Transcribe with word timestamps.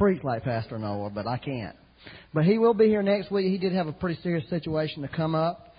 preach 0.00 0.24
like 0.24 0.42
Pastor 0.44 0.78
Noah, 0.78 1.10
but 1.10 1.26
I 1.26 1.36
can't. 1.36 1.76
But 2.32 2.46
he 2.46 2.56
will 2.56 2.72
be 2.72 2.86
here 2.86 3.02
next 3.02 3.30
week. 3.30 3.44
He 3.44 3.58
did 3.58 3.74
have 3.74 3.86
a 3.86 3.92
pretty 3.92 4.18
serious 4.22 4.48
situation 4.48 5.02
to 5.02 5.08
come 5.08 5.34
up, 5.34 5.74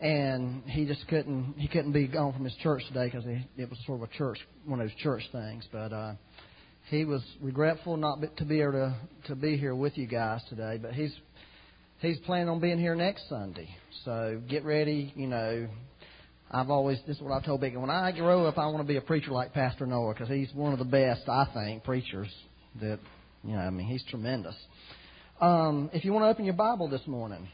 and 0.00 0.62
he 0.64 0.86
just 0.86 1.06
couldn't 1.08 1.56
he 1.58 1.68
couldn't 1.68 1.92
be 1.92 2.06
gone 2.08 2.32
from 2.32 2.44
his 2.44 2.54
church 2.62 2.82
today 2.88 3.04
because 3.04 3.26
it 3.26 3.68
was 3.68 3.78
sort 3.84 4.02
of 4.02 4.08
a 4.08 4.16
church 4.16 4.38
one 4.64 4.80
of 4.80 4.88
those 4.88 4.96
church 4.96 5.22
things. 5.30 5.68
But 5.70 5.92
uh, 5.92 6.14
he 6.88 7.04
was 7.04 7.22
regretful 7.42 7.98
not 7.98 8.18
to 8.38 8.44
be 8.46 8.62
able 8.62 8.72
to 8.72 8.96
to 9.26 9.36
be 9.36 9.58
here 9.58 9.74
with 9.74 9.98
you 9.98 10.06
guys 10.06 10.40
today. 10.48 10.78
But 10.80 10.94
he's 10.94 11.14
he's 11.98 12.18
planning 12.20 12.48
on 12.48 12.60
being 12.60 12.78
here 12.78 12.94
next 12.94 13.28
Sunday. 13.28 13.68
So 14.06 14.40
get 14.48 14.64
ready. 14.64 15.12
You 15.14 15.26
know, 15.26 15.68
I've 16.50 16.70
always 16.70 16.98
this 17.06 17.18
is 17.18 17.22
what 17.22 17.32
I've 17.32 17.44
told 17.44 17.60
Becky. 17.60 17.76
When 17.76 17.90
I 17.90 18.10
grow 18.12 18.46
up, 18.46 18.56
I 18.56 18.64
want 18.68 18.78
to 18.78 18.84
be 18.84 18.96
a 18.96 19.02
preacher 19.02 19.32
like 19.32 19.52
Pastor 19.52 19.84
Noah 19.84 20.14
because 20.14 20.28
he's 20.28 20.50
one 20.54 20.72
of 20.72 20.78
the 20.78 20.86
best 20.86 21.28
I 21.28 21.46
think 21.52 21.84
preachers 21.84 22.32
that 22.80 22.98
you 23.44 23.52
know. 23.52 23.58
I 23.58 23.70
mean, 23.70 23.86
he's 23.86 24.04
tremendous. 24.10 24.54
Um, 25.40 25.90
if 25.92 26.04
you 26.04 26.12
want 26.12 26.24
to 26.24 26.28
open 26.28 26.44
your 26.44 26.54
Bible 26.54 26.88
this 26.88 27.06
morning 27.06 27.48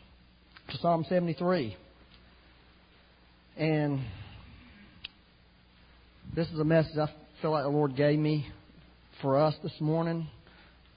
to 0.70 0.78
Psalm 0.78 1.04
73, 1.08 1.76
and 3.56 4.00
this 6.34 6.48
is 6.48 6.58
a 6.58 6.64
message 6.64 6.96
I 6.96 7.08
feel 7.40 7.50
like 7.50 7.64
the 7.64 7.68
Lord 7.68 7.96
gave 7.96 8.18
me 8.18 8.46
for 9.20 9.38
us 9.38 9.54
this 9.62 9.72
morning. 9.80 10.28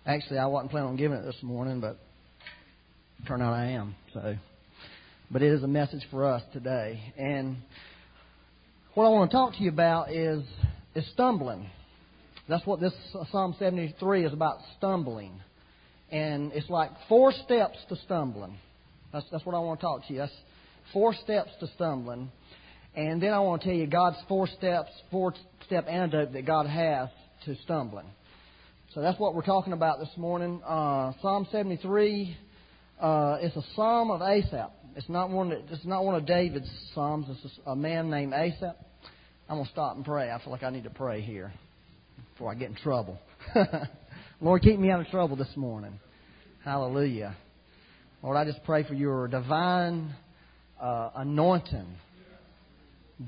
Actually, 0.05 0.39
I 0.39 0.45
wasn't 0.45 0.71
planning 0.71 0.89
on 0.89 0.95
giving 0.95 1.17
it 1.17 1.25
this 1.25 1.41
morning, 1.41 1.81
but 1.81 1.97
turned 3.27 3.41
out 3.41 3.53
I 3.53 3.71
am. 3.71 3.95
So, 4.13 4.35
but 5.31 5.41
it 5.41 5.51
is 5.51 5.63
a 5.63 5.67
message 5.67 6.03
for 6.11 6.25
us 6.25 6.43
today. 6.53 7.13
And 7.17 7.57
what 8.93 9.05
I 9.05 9.09
want 9.09 9.31
to 9.31 9.35
talk 9.35 9.53
to 9.53 9.63
you 9.63 9.69
about 9.69 10.11
is 10.11 10.43
is 10.93 11.05
stumbling. 11.11 11.69
That's 12.47 12.65
what 12.65 12.79
this 12.79 12.93
Psalm 13.31 13.55
73 13.57 14.25
is 14.25 14.33
about 14.33 14.59
stumbling. 14.77 15.41
And 16.11 16.51
it's 16.53 16.69
like 16.69 16.91
four 17.09 17.31
steps 17.31 17.77
to 17.89 17.95
stumbling. 18.05 18.57
That's, 19.11 19.25
that's 19.31 19.45
what 19.45 19.55
I 19.55 19.59
want 19.59 19.79
to 19.79 19.85
talk 19.85 20.05
to 20.07 20.13
you. 20.13 20.19
That's 20.19 20.31
four 20.93 21.15
steps 21.15 21.49
to 21.59 21.67
stumbling. 21.75 22.31
And 22.95 23.21
then 23.21 23.33
I 23.33 23.39
want 23.39 23.63
to 23.63 23.67
tell 23.67 23.75
you 23.75 23.87
God's 23.87 24.17
four 24.27 24.47
steps, 24.47 24.91
four 25.09 25.33
step 25.65 25.87
antidote 25.89 26.33
that 26.33 26.45
God 26.45 26.67
has 26.67 27.09
to 27.45 27.55
stumbling. 27.63 28.05
So 28.93 29.01
that's 29.01 29.19
what 29.19 29.33
we're 29.33 29.41
talking 29.41 29.73
about 29.73 29.99
this 29.99 30.15
morning. 30.15 30.61
Uh, 30.63 31.13
Psalm 31.21 31.47
73 31.51 32.37
uh, 33.01 33.37
is 33.41 33.55
a 33.55 33.63
psalm 33.75 34.11
of 34.11 34.21
Asaph. 34.21 34.71
It's 34.95 35.09
not 35.09 35.29
one. 35.29 35.49
That, 35.49 35.63
it's 35.71 35.83
not 35.83 36.05
one 36.05 36.15
of 36.15 36.25
David's 36.25 36.69
psalms. 36.93 37.25
It's 37.43 37.59
a 37.65 37.75
man 37.75 38.09
named 38.09 38.33
Asaph. 38.33 38.75
I'm 39.49 39.57
gonna 39.57 39.69
stop 39.69 39.95
and 39.97 40.05
pray. 40.05 40.31
I 40.31 40.41
feel 40.41 40.51
like 40.51 40.63
I 40.63 40.69
need 40.69 40.85
to 40.85 40.89
pray 40.89 41.19
here 41.21 41.51
before 42.35 42.51
I 42.51 42.55
get 42.55 42.69
in 42.69 42.75
trouble. 42.75 43.17
Lord, 44.41 44.61
keep 44.61 44.77
me 44.77 44.91
out 44.91 44.99
of 44.99 45.07
trouble 45.07 45.37
this 45.37 45.55
morning. 45.55 45.97
Hallelujah. 46.65 47.33
Lord, 48.21 48.35
I 48.35 48.43
just 48.43 48.61
pray 48.65 48.83
for 48.83 48.93
your 48.93 49.29
divine 49.29 50.13
uh, 50.81 51.11
anointing 51.15 51.87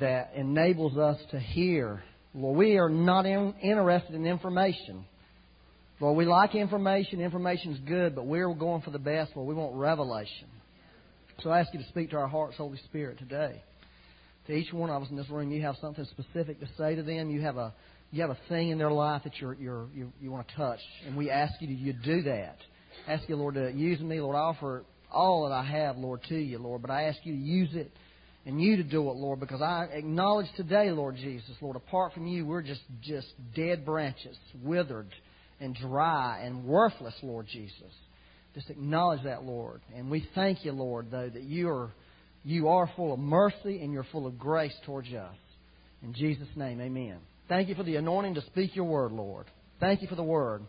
that 0.02 0.34
enables 0.36 0.98
us 0.98 1.18
to 1.32 1.40
hear. 1.40 2.04
Lord, 2.34 2.58
we 2.58 2.78
are 2.78 2.90
not 2.90 3.26
in, 3.26 3.54
interested 3.64 4.14
in 4.14 4.26
information. 4.26 5.06
Lord, 6.02 6.18
we 6.18 6.26
like 6.26 6.54
information. 6.54 7.22
Information 7.22 7.76
is 7.76 7.80
good, 7.88 8.14
but 8.14 8.26
we're 8.26 8.54
going 8.54 8.82
for 8.82 8.92
the 8.92 9.00
best. 9.00 9.32
Lord, 9.38 9.48
we 9.48 9.56
want 9.56 9.74
revelation. 9.74 10.50
So 11.44 11.50
I 11.50 11.62
ask 11.62 11.74
you 11.74 11.80
to 11.80 11.88
speak 11.88 12.10
to 12.10 12.18
our 12.18 12.28
hearts, 12.28 12.58
Holy 12.58 12.78
Spirit, 12.90 13.20
today. 13.20 13.64
To 14.48 14.54
each 14.54 14.74
one 14.74 14.90
of 14.90 15.02
us 15.02 15.10
in 15.10 15.16
this 15.16 15.30
room, 15.30 15.50
you 15.50 15.62
have 15.62 15.78
something 15.80 16.06
specific 16.06 16.60
to 16.60 16.68
say 16.78 16.96
to 16.96 17.04
them. 17.04 17.30
You 17.30 17.40
have 17.42 17.56
a 17.56 17.74
you 18.12 18.22
have 18.22 18.30
a 18.30 18.38
thing 18.50 18.70
in 18.70 18.78
their 18.78 18.92
life 18.92 19.24
that 19.24 19.34
you're, 19.40 19.56
you're, 19.56 19.88
you 19.94 20.12
you 20.22 20.32
want 20.32 20.48
to 20.48 20.56
touch, 20.56 20.80
and 21.06 21.18
we 21.18 21.30
ask 21.30 21.54
you 21.62 21.68
to 21.68 21.74
you 21.74 21.94
do 21.94 22.22
that. 22.24 22.58
Ask 23.08 23.28
you, 23.30 23.36
Lord, 23.36 23.56
to 23.56 23.72
use 23.72 24.00
me, 24.00 24.20
Lord. 24.22 24.36
I 24.36 24.40
offer 24.40 24.84
all 25.12 25.48
that 25.48 25.54
I 25.54 25.64
have, 25.64 25.98
Lord, 25.98 26.22
to 26.30 26.36
you, 26.36 26.58
Lord. 26.58 26.82
But 26.82 26.92
I 26.92 27.04
ask 27.04 27.20
you 27.24 27.34
to 27.34 27.40
use 27.40 27.70
it 27.74 27.92
and 28.46 28.62
you 28.62 28.78
to 28.78 28.84
do 28.84 29.10
it, 29.10 29.16
Lord, 29.16 29.42
because 29.42 29.62
I 29.62 29.90
acknowledge 29.92 30.48
today, 30.56 30.90
Lord 30.90 31.18
Jesus, 31.18 31.52
Lord, 31.60 31.76
apart 31.76 32.14
from 32.14 32.28
you, 32.28 32.46
we're 32.46 32.62
just 32.62 32.82
just 33.02 33.28
dead 33.56 33.86
branches, 33.86 34.38
withered 34.64 35.10
and 35.60 35.76
dry 35.76 36.42
and 36.44 36.64
worthless, 36.64 37.14
Lord 37.22 37.48
Jesus. 37.52 37.92
Just 38.56 38.70
acknowledge 38.70 39.24
that, 39.24 39.44
Lord, 39.44 39.82
and 39.96 40.10
we 40.10 40.28
thank 40.34 40.64
you, 40.66 40.72
Lord, 40.72 41.12
though 41.12 41.30
that 41.30 41.44
you 41.44 41.70
are 41.70 41.92
you 42.44 42.70
are 42.70 42.90
full 42.96 43.14
of 43.14 43.20
mercy 43.20 43.82
and 43.82 43.92
you're 43.92 44.06
full 44.12 44.26
of 44.26 44.40
grace 44.40 44.74
towards 44.86 45.10
us. 45.10 45.36
In 46.02 46.14
Jesus' 46.14 46.48
name, 46.56 46.80
Amen. 46.80 47.18
Thank 47.50 47.70
you 47.70 47.76
for 47.76 47.84
the 47.84 47.96
anointing 47.96 48.36
to 48.36 48.42
speak 48.48 48.76
your 48.76 48.86
word, 48.86 49.12
Lord. 49.12 49.46
Thank 49.80 50.02
you 50.02 50.08
for 50.08 50.16
the 50.16 50.24
word. 50.24 50.64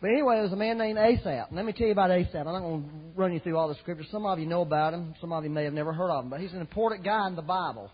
But 0.00 0.10
anyway, 0.10 0.36
there's 0.36 0.52
a 0.52 0.56
man 0.56 0.78
named 0.78 0.98
Asaph. 0.98 1.48
Let 1.52 1.64
me 1.64 1.72
tell 1.72 1.86
you 1.86 1.92
about 1.92 2.10
Asaph. 2.10 2.46
I'm 2.46 2.52
not 2.52 2.60
going 2.60 2.82
to 2.82 2.88
run 3.20 3.32
you 3.32 3.40
through 3.40 3.56
all 3.56 3.68
the 3.68 3.74
scriptures. 3.76 4.06
Some 4.10 4.26
of 4.26 4.38
you 4.38 4.46
know 4.46 4.62
about 4.62 4.94
him. 4.94 5.14
Some 5.20 5.32
of 5.32 5.44
you 5.44 5.50
may 5.50 5.64
have 5.64 5.72
never 5.72 5.92
heard 5.92 6.10
of 6.10 6.24
him. 6.24 6.30
But 6.30 6.40
he's 6.40 6.52
an 6.52 6.60
important 6.60 7.04
guy 7.04 7.26
in 7.26 7.36
the 7.36 7.42
Bible. 7.42 7.90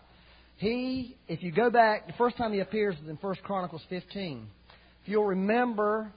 He, 0.57 1.17
if 1.27 1.43
you 1.43 1.51
go 1.51 1.69
back, 1.69 2.07
the 2.07 2.13
first 2.13 2.37
time 2.37 2.53
he 2.53 2.59
appears 2.59 2.95
is 3.03 3.09
in 3.09 3.15
1 3.15 3.35
Chronicles 3.43 3.81
15. 3.89 4.47
If 5.03 5.09
you'll 5.09 5.25
remember, 5.25 6.11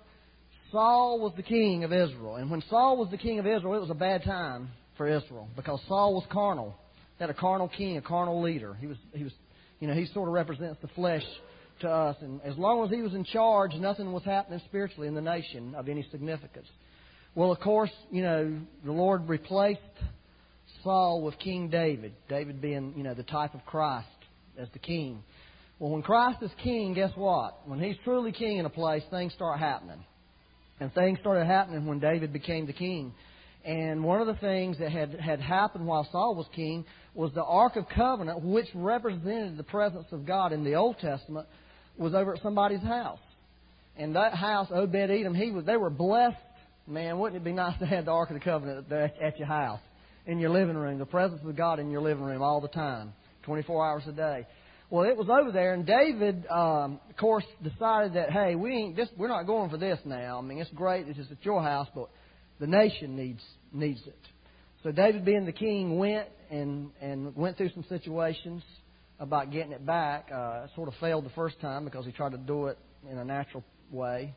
Saul 0.71 1.21
was 1.21 1.33
the 1.37 1.43
king 1.43 1.85
of 1.85 1.93
Israel. 1.93 2.37
And 2.37 2.51
when 2.51 2.63
Saul 2.69 2.99
was 2.99 3.11
the 3.11 3.17
king 3.19 3.39
of 3.39 3.47
Israel, 3.47 3.75
it 3.75 3.81
was 3.81 3.91
a 3.91 3.95
bad 3.95 4.25
time 4.25 4.69
for 4.97 5.09
Israel 5.09 5.49
because 5.57 5.81
Saul 5.89 6.15
was 6.15 6.25
carnal. 6.31 6.77
He 7.17 7.25
had 7.25 7.31
a 7.31 7.35
carnal 7.35 7.69
king, 7.69 7.97
a 7.97 8.03
carnal 8.03 8.43
leader. 8.43 8.75
He 8.75 8.87
was, 8.87 8.97
he 9.13 9.25
was, 9.25 9.33
you 9.81 9.89
know, 9.89 9.95
he 9.95 10.07
sort 10.13 10.29
of 10.29 10.35
represents 10.35 10.79
the 10.83 10.89
flesh 10.89 11.25
to 11.81 11.89
us. 11.89 12.17
And 12.21 12.41
as 12.43 12.57
long 12.57 12.85
as 12.85 12.91
he 12.91 13.03
was 13.03 13.15
in 13.15 13.25
charge, 13.25 13.75
nothing 13.75 14.13
was 14.13 14.25
happening 14.25 14.61
spiritually 14.67 15.09
in 15.09 15.15
the 15.15 15.21
nation 15.21 15.75
of 15.75 15.89
any 15.89 16.07
significance. 16.11 16.67
Well, 17.35 17.53
of 17.53 17.61
course, 17.61 17.91
you 18.11 18.23
know, 18.23 18.59
the 18.85 18.93
Lord 18.93 19.29
replaced 19.29 19.81
Saul 20.83 21.23
with 21.23 21.39
King 21.39 21.69
David, 21.69 22.13
David 22.29 22.61
being, 22.61 22.95
you 22.97 23.03
know, 23.03 23.15
the 23.15 23.23
type 23.23 23.55
of 23.55 23.65
Christ 23.65 24.07
as 24.59 24.69
the 24.73 24.79
king. 24.79 25.23
Well, 25.79 25.91
when 25.91 26.03
Christ 26.03 26.43
is 26.43 26.51
king, 26.63 26.95
guess 26.95 27.13
what? 27.15 27.69
When 27.69 27.81
he's 27.81 27.97
truly 28.03 28.33
king 28.33 28.59
in 28.59 28.67
a 28.67 28.71
place, 28.71 29.03
things 29.11 29.33
start 29.33 29.59
happening. 29.61 30.05
And 30.81 30.93
things 30.95 31.19
started 31.21 31.47
happening 31.47 31.87
when 31.87 32.01
David 32.01 32.33
became 32.33 32.67
the 32.67 32.73
king. 32.73 33.13
And 33.65 34.03
one 34.03 34.21
of 34.21 34.27
the 34.27 34.35
things 34.35 34.79
that 34.79 34.91
had, 34.91 35.15
had 35.21 35.41
happened 35.41 35.87
while 35.87 36.09
Saul 36.11 36.35
was 36.35 36.47
king 36.55 36.85
was 37.15 37.33
the 37.35 37.45
Ark 37.45 37.77
of 37.77 37.89
Covenant, 37.89 38.43
which 38.43 38.67
represented 38.75 39.57
the 39.57 39.65
presence 39.65 40.07
of 40.13 40.25
God 40.25 40.53
in 40.53 40.65
the 40.65 40.75
Old 40.75 40.99
Testament, 40.99 41.47
was 41.99 42.15
over 42.15 42.35
at 42.35 42.43
somebody's 42.43 42.83
house. 42.83 43.19
And 43.97 44.15
that 44.15 44.33
house, 44.35 44.69
Obed 44.73 44.95
Edom, 44.95 45.35
he 45.35 45.51
was 45.51 45.65
they 45.65 45.77
were 45.77 45.91
blessed. 45.91 46.37
Man, 46.87 47.19
wouldn't 47.19 47.41
it 47.41 47.45
be 47.45 47.53
nice 47.53 47.79
to 47.81 47.87
have 47.87 48.07
the 48.07 48.13
Ark 48.13 48.31
of 48.31 48.35
the 48.35 48.41
Covenant 48.41 48.91
at 48.91 49.39
your 49.39 49.49
house, 49.49 49.81
in 50.27 50.39
your 50.39 50.51
living 50.51 50.77
room, 50.77 50.99
the 50.99 51.05
presence 51.05 51.41
of 51.45 51.57
God 51.57 51.81
in 51.81 51.91
your 51.91 52.01
living 52.01 52.25
room 52.25 52.41
all 52.41 52.61
the 52.61 52.69
time, 52.69 53.13
24 53.43 53.87
hours 53.87 54.03
a 54.07 54.13
day. 54.13 54.47
Well, 54.89 55.05
it 55.07 55.17
was 55.17 55.29
over 55.29 55.53
there, 55.53 55.75
and 55.75 55.85
David, 55.85 56.47
um, 56.47 56.99
of 57.11 57.17
course, 57.19 57.45
decided 57.63 58.15
that 58.15 58.31
hey, 58.31 58.55
we 58.55 58.73
ain't 58.73 58.97
this, 58.97 59.09
we're 59.19 59.29
not 59.29 59.43
going 59.43 59.69
for 59.69 59.77
this 59.77 59.99
now. 60.07 60.39
I 60.39 60.41
mean, 60.41 60.59
it's 60.59 60.71
great, 60.71 61.07
it's 61.09 61.19
just 61.19 61.31
at 61.31 61.45
your 61.45 61.63
house, 61.63 61.89
but 61.95 62.09
the 62.59 62.67
nation 62.67 63.17
needs 63.17 63.43
needs 63.71 64.01
it. 64.07 64.19
So 64.83 64.93
David, 64.93 65.27
being 65.27 65.45
the 65.45 65.53
king, 65.53 65.99
went 65.99 66.29
and 66.51 66.91
and 67.03 67.37
went 67.37 67.59
through 67.59 67.71
some 67.75 67.85
situations 67.89 68.63
about 69.21 69.51
getting 69.51 69.73
it 69.73 69.85
back. 69.85 70.31
Uh, 70.33 70.67
sort 70.75 70.89
of 70.89 70.95
failed 71.01 71.25
the 71.25 71.31
first 71.31 71.61
time 71.61 71.85
because 71.85 72.05
he 72.05 72.13
tried 72.13 72.33
to 72.33 72.39
do 72.39 72.67
it 72.67 72.79
in 73.11 73.19
a 73.19 73.25
natural 73.25 73.65
way. 73.91 74.35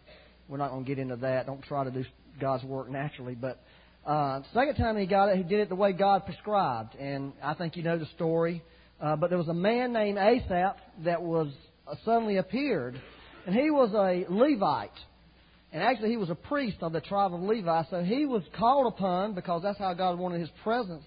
We're 0.47 0.58
not 0.58 0.72
going 0.72 0.84
to 0.84 0.88
get 0.88 1.00
into 1.00 1.16
that. 1.18 1.46
Don't 1.46 1.64
try 1.64 1.84
to 1.84 1.92
do 1.92 2.03
God's 2.40 2.64
work 2.64 2.90
naturally. 2.90 3.36
But 3.36 3.62
uh, 4.06 4.41
second 4.53 4.75
time 4.75 4.97
he 4.97 5.06
got 5.06 5.30
it, 5.30 5.38
he 5.38 5.44
did 5.44 5.59
it 5.59 5.70
the 5.70 5.75
way 5.75 5.94
God 5.94 6.25
prescribed. 6.25 6.96
And 6.96 7.34
I 7.41 7.53
think 7.53 7.75
you 7.75 7.84
know 7.84 7.97
the 7.97 8.08
story. 8.16 8.64
Uh, 9.00 9.16
but 9.16 9.30
there 9.30 9.40
was 9.40 9.47
a 9.47 9.53
man 9.53 9.94
named 9.94 10.17
Asaph 10.17 10.76
that 11.06 11.22
was 11.22 11.47
uh, 11.88 11.96
suddenly 12.06 12.38
appeared, 12.38 13.02
and 13.47 13.56
he 13.56 13.72
was 13.72 13.91
a 13.94 14.32
Levite. 14.32 14.91
And 15.73 15.82
actually, 15.82 16.09
he 16.09 16.17
was 16.17 16.29
a 16.29 16.35
priest 16.35 16.78
of 16.82 16.91
the 16.91 17.02
tribe 17.02 17.34
of 17.34 17.41
Levi, 17.41 17.84
so 17.90 18.03
he 18.03 18.26
was 18.26 18.44
called 18.58 18.94
upon 18.94 19.34
because 19.34 19.64
that's 19.64 19.79
how 19.79 19.94
God 19.94 20.20
wanted 20.20 20.41
his 20.41 20.50
presence 20.64 21.03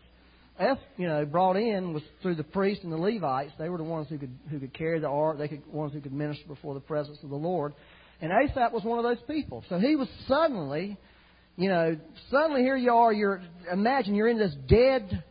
you 0.96 1.08
know, 1.08 1.24
brought 1.24 1.56
in 1.56 1.92
was 1.92 2.02
through 2.22 2.36
the 2.36 2.44
priests 2.44 2.84
and 2.84 2.92
the 2.92 2.96
Levites. 2.96 3.52
They 3.58 3.68
were 3.68 3.78
the 3.78 3.84
ones 3.84 4.06
who 4.08 4.18
could 4.18 4.36
who 4.50 4.60
could 4.60 4.72
carry 4.72 5.00
the 5.00 5.08
ark. 5.08 5.38
They 5.38 5.48
could 5.48 5.66
ones 5.66 5.92
who 5.92 6.00
could 6.00 6.12
minister 6.12 6.46
before 6.46 6.74
the 6.74 6.80
presence 6.80 7.18
of 7.22 7.30
the 7.30 7.36
Lord. 7.36 7.74
And 8.20 8.30
Asaph 8.30 8.72
was 8.72 8.84
one 8.84 8.98
of 8.98 9.04
those 9.04 9.22
people. 9.26 9.64
So 9.68 9.78
he 9.78 9.96
was 9.96 10.08
suddenly, 10.28 10.96
you 11.56 11.68
know, 11.68 11.96
suddenly 12.30 12.62
here 12.62 12.76
you 12.76 12.92
are. 12.92 13.12
You're 13.12 13.42
imagine 13.72 14.14
you're 14.14 14.28
in 14.28 14.38
this 14.38 14.54
dead 14.68 15.24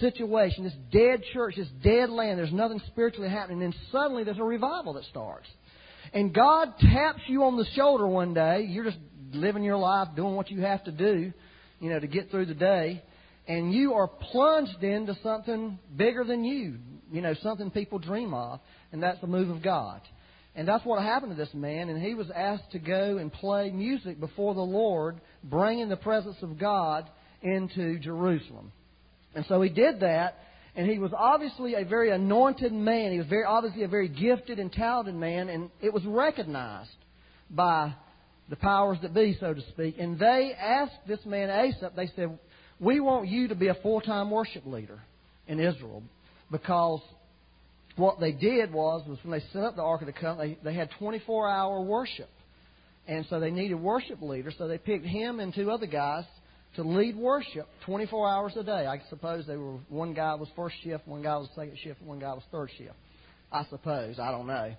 situation, 0.00 0.64
this 0.64 0.74
dead 0.92 1.22
church, 1.32 1.54
this 1.56 1.68
dead 1.82 2.10
land. 2.10 2.38
There's 2.38 2.52
nothing 2.52 2.80
spiritually 2.88 3.30
happening. 3.30 3.62
And 3.62 3.72
then 3.72 3.80
suddenly 3.90 4.24
there's 4.24 4.38
a 4.38 4.44
revival 4.44 4.92
that 4.94 5.04
starts. 5.04 5.46
And 6.12 6.34
God 6.34 6.74
taps 6.78 7.22
you 7.26 7.44
on 7.44 7.56
the 7.56 7.66
shoulder 7.74 8.06
one 8.06 8.34
day. 8.34 8.66
You're 8.68 8.84
just 8.84 8.98
living 9.32 9.62
your 9.62 9.78
life, 9.78 10.08
doing 10.14 10.34
what 10.34 10.50
you 10.50 10.60
have 10.60 10.84
to 10.84 10.92
do, 10.92 11.32
you 11.80 11.90
know, 11.90 11.98
to 11.98 12.06
get 12.06 12.30
through 12.30 12.46
the 12.46 12.54
day 12.54 13.02
and 13.48 13.72
you 13.72 13.94
are 13.94 14.06
plunged 14.06 14.84
into 14.84 15.16
something 15.22 15.78
bigger 15.96 16.22
than 16.22 16.44
you, 16.44 16.76
you 17.10 17.22
know, 17.22 17.34
something 17.42 17.70
people 17.70 17.98
dream 17.98 18.34
of, 18.34 18.60
and 18.92 19.02
that's 19.02 19.20
the 19.20 19.26
move 19.26 19.48
of 19.48 19.62
God. 19.62 20.02
And 20.54 20.68
that's 20.68 20.84
what 20.84 21.02
happened 21.02 21.32
to 21.32 21.42
this 21.42 21.54
man, 21.54 21.88
and 21.88 22.00
he 22.00 22.14
was 22.14 22.30
asked 22.34 22.72
to 22.72 22.78
go 22.78 23.16
and 23.16 23.32
play 23.32 23.70
music 23.70 24.20
before 24.20 24.54
the 24.54 24.60
Lord, 24.60 25.20
bringing 25.42 25.88
the 25.88 25.96
presence 25.96 26.36
of 26.42 26.58
God 26.58 27.08
into 27.42 27.98
Jerusalem. 28.00 28.72
And 29.34 29.46
so 29.48 29.62
he 29.62 29.70
did 29.70 30.00
that, 30.00 30.38
and 30.74 30.90
he 30.90 30.98
was 30.98 31.12
obviously 31.16 31.74
a 31.74 31.84
very 31.84 32.10
anointed 32.10 32.72
man. 32.72 33.12
He 33.12 33.18
was 33.18 33.28
very 33.28 33.44
obviously 33.44 33.84
a 33.84 33.88
very 33.88 34.08
gifted 34.08 34.58
and 34.58 34.70
talented 34.72 35.14
man, 35.14 35.48
and 35.48 35.70
it 35.80 35.92
was 35.92 36.04
recognized 36.04 36.90
by 37.48 37.94
the 38.50 38.56
powers 38.56 38.98
that 39.02 39.14
be, 39.14 39.36
so 39.40 39.54
to 39.54 39.60
speak. 39.68 39.96
And 39.98 40.18
they 40.18 40.52
asked 40.58 41.06
this 41.06 41.24
man 41.24 41.50
Asaph, 41.50 41.94
they 41.96 42.10
said, 42.16 42.38
We 42.80 43.00
want 43.00 43.28
you 43.28 43.48
to 43.48 43.54
be 43.54 43.68
a 43.68 43.74
full 43.74 44.00
time 44.00 44.30
worship 44.30 44.64
leader 44.66 45.00
in 45.46 45.58
Israel 45.58 46.02
because 46.50 47.00
what 47.96 48.20
they 48.20 48.32
did 48.32 48.72
was, 48.72 49.06
was 49.08 49.18
when 49.22 49.38
they 49.38 49.44
set 49.52 49.62
up 49.62 49.76
the 49.76 49.82
Ark 49.82 50.02
of 50.02 50.06
the 50.06 50.12
Covenant, 50.12 50.58
they, 50.62 50.70
they 50.70 50.76
had 50.76 50.90
24 50.98 51.48
hour 51.48 51.80
worship. 51.80 52.30
And 53.08 53.26
so 53.30 53.40
they 53.40 53.50
needed 53.50 53.74
worship 53.74 54.20
leaders, 54.20 54.54
so 54.58 54.68
they 54.68 54.78
picked 54.78 55.06
him 55.06 55.40
and 55.40 55.52
two 55.54 55.70
other 55.70 55.86
guys 55.86 56.24
to 56.76 56.82
lead 56.82 57.16
worship 57.16 57.66
24 57.86 58.28
hours 58.28 58.52
a 58.56 58.62
day. 58.62 58.86
I 58.86 59.00
suppose 59.08 59.46
they 59.46 59.56
were 59.56 59.78
one 59.88 60.12
guy 60.12 60.34
was 60.34 60.48
first 60.54 60.76
shift, 60.84 61.08
one 61.08 61.22
guy 61.22 61.36
was 61.36 61.48
second 61.56 61.78
shift, 61.82 62.02
one 62.02 62.18
guy 62.18 62.34
was 62.34 62.42
third 62.52 62.70
shift. 62.76 62.94
I 63.50 63.64
suppose. 63.70 64.18
I 64.18 64.30
don't 64.30 64.46
know. 64.46 64.74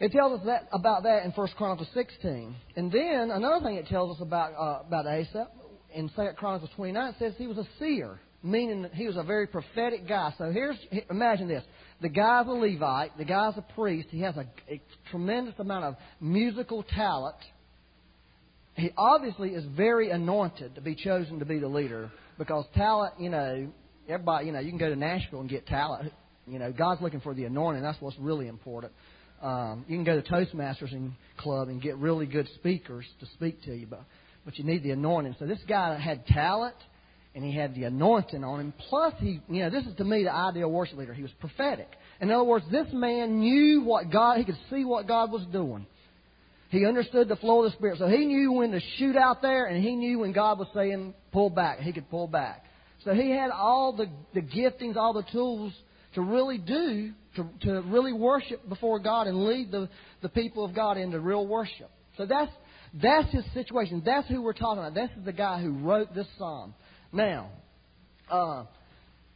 It 0.00 0.12
tells 0.12 0.40
us 0.40 0.46
that 0.46 0.68
about 0.72 1.02
that 1.02 1.24
in 1.24 1.32
1 1.32 1.48
Chronicles 1.56 1.88
16. 1.92 2.54
And 2.76 2.90
then 2.90 3.30
another 3.32 3.64
thing 3.64 3.76
it 3.76 3.88
tells 3.88 4.16
us 4.16 4.22
about 4.22 4.52
uh, 4.52 4.86
about 4.86 5.06
Asaph 5.06 5.48
in 5.94 6.10
Second 6.16 6.36
Chronicles 6.36 6.70
29 6.76 7.08
it 7.10 7.14
says 7.18 7.34
he 7.38 7.46
was 7.46 7.58
a 7.58 7.66
seer 7.78 8.18
meaning 8.44 8.82
that 8.82 8.94
he 8.94 9.06
was 9.06 9.16
a 9.16 9.22
very 9.22 9.46
prophetic 9.46 10.06
guy. 10.06 10.32
So 10.36 10.52
here's, 10.52 10.76
imagine 11.10 11.48
this. 11.48 11.64
The 12.02 12.10
guy's 12.10 12.46
a 12.46 12.50
Levite, 12.50 13.16
the 13.16 13.24
guy's 13.24 13.56
a 13.56 13.64
priest, 13.74 14.08
he 14.10 14.20
has 14.20 14.36
a, 14.36 14.46
a 14.70 14.80
tremendous 15.10 15.54
amount 15.58 15.86
of 15.86 15.96
musical 16.20 16.82
talent. 16.82 17.36
He 18.74 18.90
obviously 18.98 19.50
is 19.50 19.64
very 19.76 20.10
anointed 20.10 20.74
to 20.74 20.80
be 20.82 20.94
chosen 20.94 21.38
to 21.38 21.46
be 21.46 21.58
the 21.58 21.68
leader 21.68 22.10
because 22.36 22.66
talent, 22.74 23.14
you 23.18 23.30
know, 23.30 23.72
everybody, 24.08 24.46
you 24.46 24.52
know, 24.52 24.60
you 24.60 24.68
can 24.68 24.78
go 24.78 24.90
to 24.90 24.96
Nashville 24.96 25.40
and 25.40 25.48
get 25.48 25.66
talent. 25.66 26.12
You 26.46 26.58
know, 26.58 26.70
God's 26.70 27.00
looking 27.00 27.20
for 27.20 27.32
the 27.32 27.44
anointing. 27.44 27.82
That's 27.82 28.00
what's 28.02 28.18
really 28.18 28.48
important. 28.48 28.92
Um, 29.40 29.84
you 29.88 29.96
can 29.96 30.04
go 30.04 30.20
to 30.20 30.28
Toastmasters 30.28 30.92
and 30.92 31.12
club 31.38 31.68
and 31.68 31.80
get 31.80 31.96
really 31.96 32.26
good 32.26 32.48
speakers 32.56 33.06
to 33.20 33.26
speak 33.34 33.62
to 33.62 33.74
you, 33.74 33.86
but 33.86 34.02
but 34.44 34.58
you 34.58 34.64
need 34.64 34.82
the 34.82 34.90
anointing. 34.90 35.36
So 35.38 35.46
this 35.46 35.60
guy 35.68 35.98
had 35.98 36.26
talent 36.26 36.76
and 37.34 37.44
he 37.44 37.54
had 37.54 37.74
the 37.74 37.84
anointing 37.84 38.44
on 38.44 38.60
him. 38.60 38.74
Plus, 38.88 39.14
he, 39.18 39.40
you 39.48 39.62
know, 39.62 39.70
this 39.70 39.84
is 39.84 39.96
to 39.96 40.04
me 40.04 40.24
the 40.24 40.32
ideal 40.32 40.70
worship 40.70 40.96
leader. 40.96 41.14
He 41.14 41.22
was 41.22 41.32
prophetic. 41.40 41.88
In 42.20 42.30
other 42.30 42.44
words, 42.44 42.64
this 42.70 42.86
man 42.92 43.40
knew 43.40 43.82
what 43.82 44.10
God, 44.10 44.38
he 44.38 44.44
could 44.44 44.58
see 44.70 44.84
what 44.84 45.08
God 45.08 45.32
was 45.32 45.44
doing. 45.52 45.86
He 46.70 46.86
understood 46.86 47.28
the 47.28 47.36
flow 47.36 47.64
of 47.64 47.70
the 47.70 47.76
Spirit. 47.76 47.98
So 47.98 48.08
he 48.08 48.24
knew 48.24 48.52
when 48.52 48.70
to 48.72 48.80
shoot 48.98 49.16
out 49.16 49.42
there, 49.42 49.66
and 49.66 49.82
he 49.82 49.94
knew 49.94 50.20
when 50.20 50.32
God 50.32 50.58
was 50.58 50.68
saying, 50.74 51.14
pull 51.32 51.50
back. 51.50 51.80
He 51.80 51.92
could 51.92 52.08
pull 52.10 52.26
back. 52.26 52.64
So 53.04 53.12
he 53.14 53.30
had 53.30 53.50
all 53.50 53.92
the, 53.92 54.06
the 54.32 54.40
giftings, 54.40 54.96
all 54.96 55.12
the 55.12 55.24
tools 55.30 55.72
to 56.14 56.22
really 56.22 56.58
do, 56.58 57.12
to, 57.36 57.48
to 57.62 57.82
really 57.82 58.12
worship 58.12 58.68
before 58.68 58.98
God 58.98 59.26
and 59.26 59.44
lead 59.44 59.70
the, 59.70 59.88
the 60.22 60.28
people 60.28 60.64
of 60.64 60.74
God 60.74 60.96
into 60.96 61.20
real 61.20 61.46
worship. 61.46 61.90
So 62.16 62.26
that's, 62.26 62.50
that's 63.02 63.32
his 63.32 63.44
situation. 63.54 64.02
That's 64.04 64.28
who 64.28 64.42
we're 64.42 64.52
talking 64.52 64.78
about. 64.78 64.94
This 64.94 65.10
is 65.18 65.24
the 65.24 65.32
guy 65.32 65.60
who 65.60 65.72
wrote 65.72 66.14
this 66.14 66.26
psalm. 66.38 66.74
Now, 67.12 67.50
uh, 68.30 68.64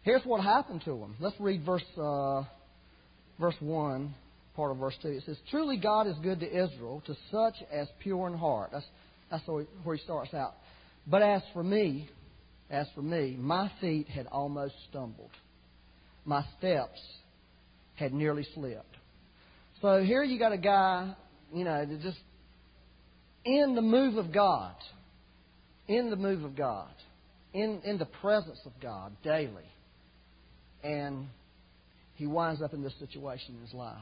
here's 0.03 0.23
what 0.25 0.43
happened 0.43 0.83
to 0.85 0.93
him. 0.93 1.17
Let's 1.19 1.39
read 1.41 1.65
verse 1.65 1.83
uh, 1.97 2.45
verse 3.41 3.57
one, 3.61 4.15
part 4.55 4.71
of 4.71 4.79
verse 4.79 4.95
two. 5.03 5.09
It 5.09 5.25
says, 5.27 5.37
"Truly 5.51 5.77
God 5.77 6.07
is 6.07 6.15
good 6.23 6.41
to 6.41 6.47
Israel, 6.47 7.03
to 7.07 7.17
such 7.31 7.55
as 7.73 7.89
pure 8.01 8.29
in 8.29 8.39
heart." 8.39 8.71
That's 8.73 8.87
that's 9.31 9.47
where 9.47 9.97
he 9.97 10.03
starts 10.03 10.35
out. 10.35 10.55
But 11.07 11.23
as 11.23 11.43
for 11.53 11.65
me, 11.65 12.09
as 12.71 12.87
for 12.95 13.03
me, 13.03 13.37
my 13.39 13.71
feet 13.81 14.09
had 14.09 14.27
almost 14.27 14.75
stumbled. 14.91 15.31
My 16.25 16.45
steps 16.59 17.01
had 17.95 18.13
nearly 18.13 18.47
slipped. 18.55 18.95
So 19.81 20.03
here 20.03 20.23
you 20.23 20.39
got 20.39 20.53
a 20.53 20.59
guy, 20.59 21.15
you 21.53 21.65
know, 21.65 21.87
just 22.03 22.19
in 23.49 23.75
the 23.75 23.83
move 23.83 24.17
of 24.17 24.33
God. 24.33 24.75
In 25.89 26.11
the 26.11 26.17
move 26.17 26.45
of 26.45 26.55
God 26.55 26.91
in, 27.53 27.81
in 27.85 27.99
the 27.99 28.07
presence 28.07 28.61
of 28.67 28.73
God 28.81 29.13
daily. 29.23 29.65
And 30.83 31.27
he 32.15 32.27
winds 32.27 32.63
up 32.63 32.73
in 32.75 32.83
this 32.83 32.95
situation 32.99 33.57
in 33.57 33.63
his 33.63 33.75
life. 33.75 33.97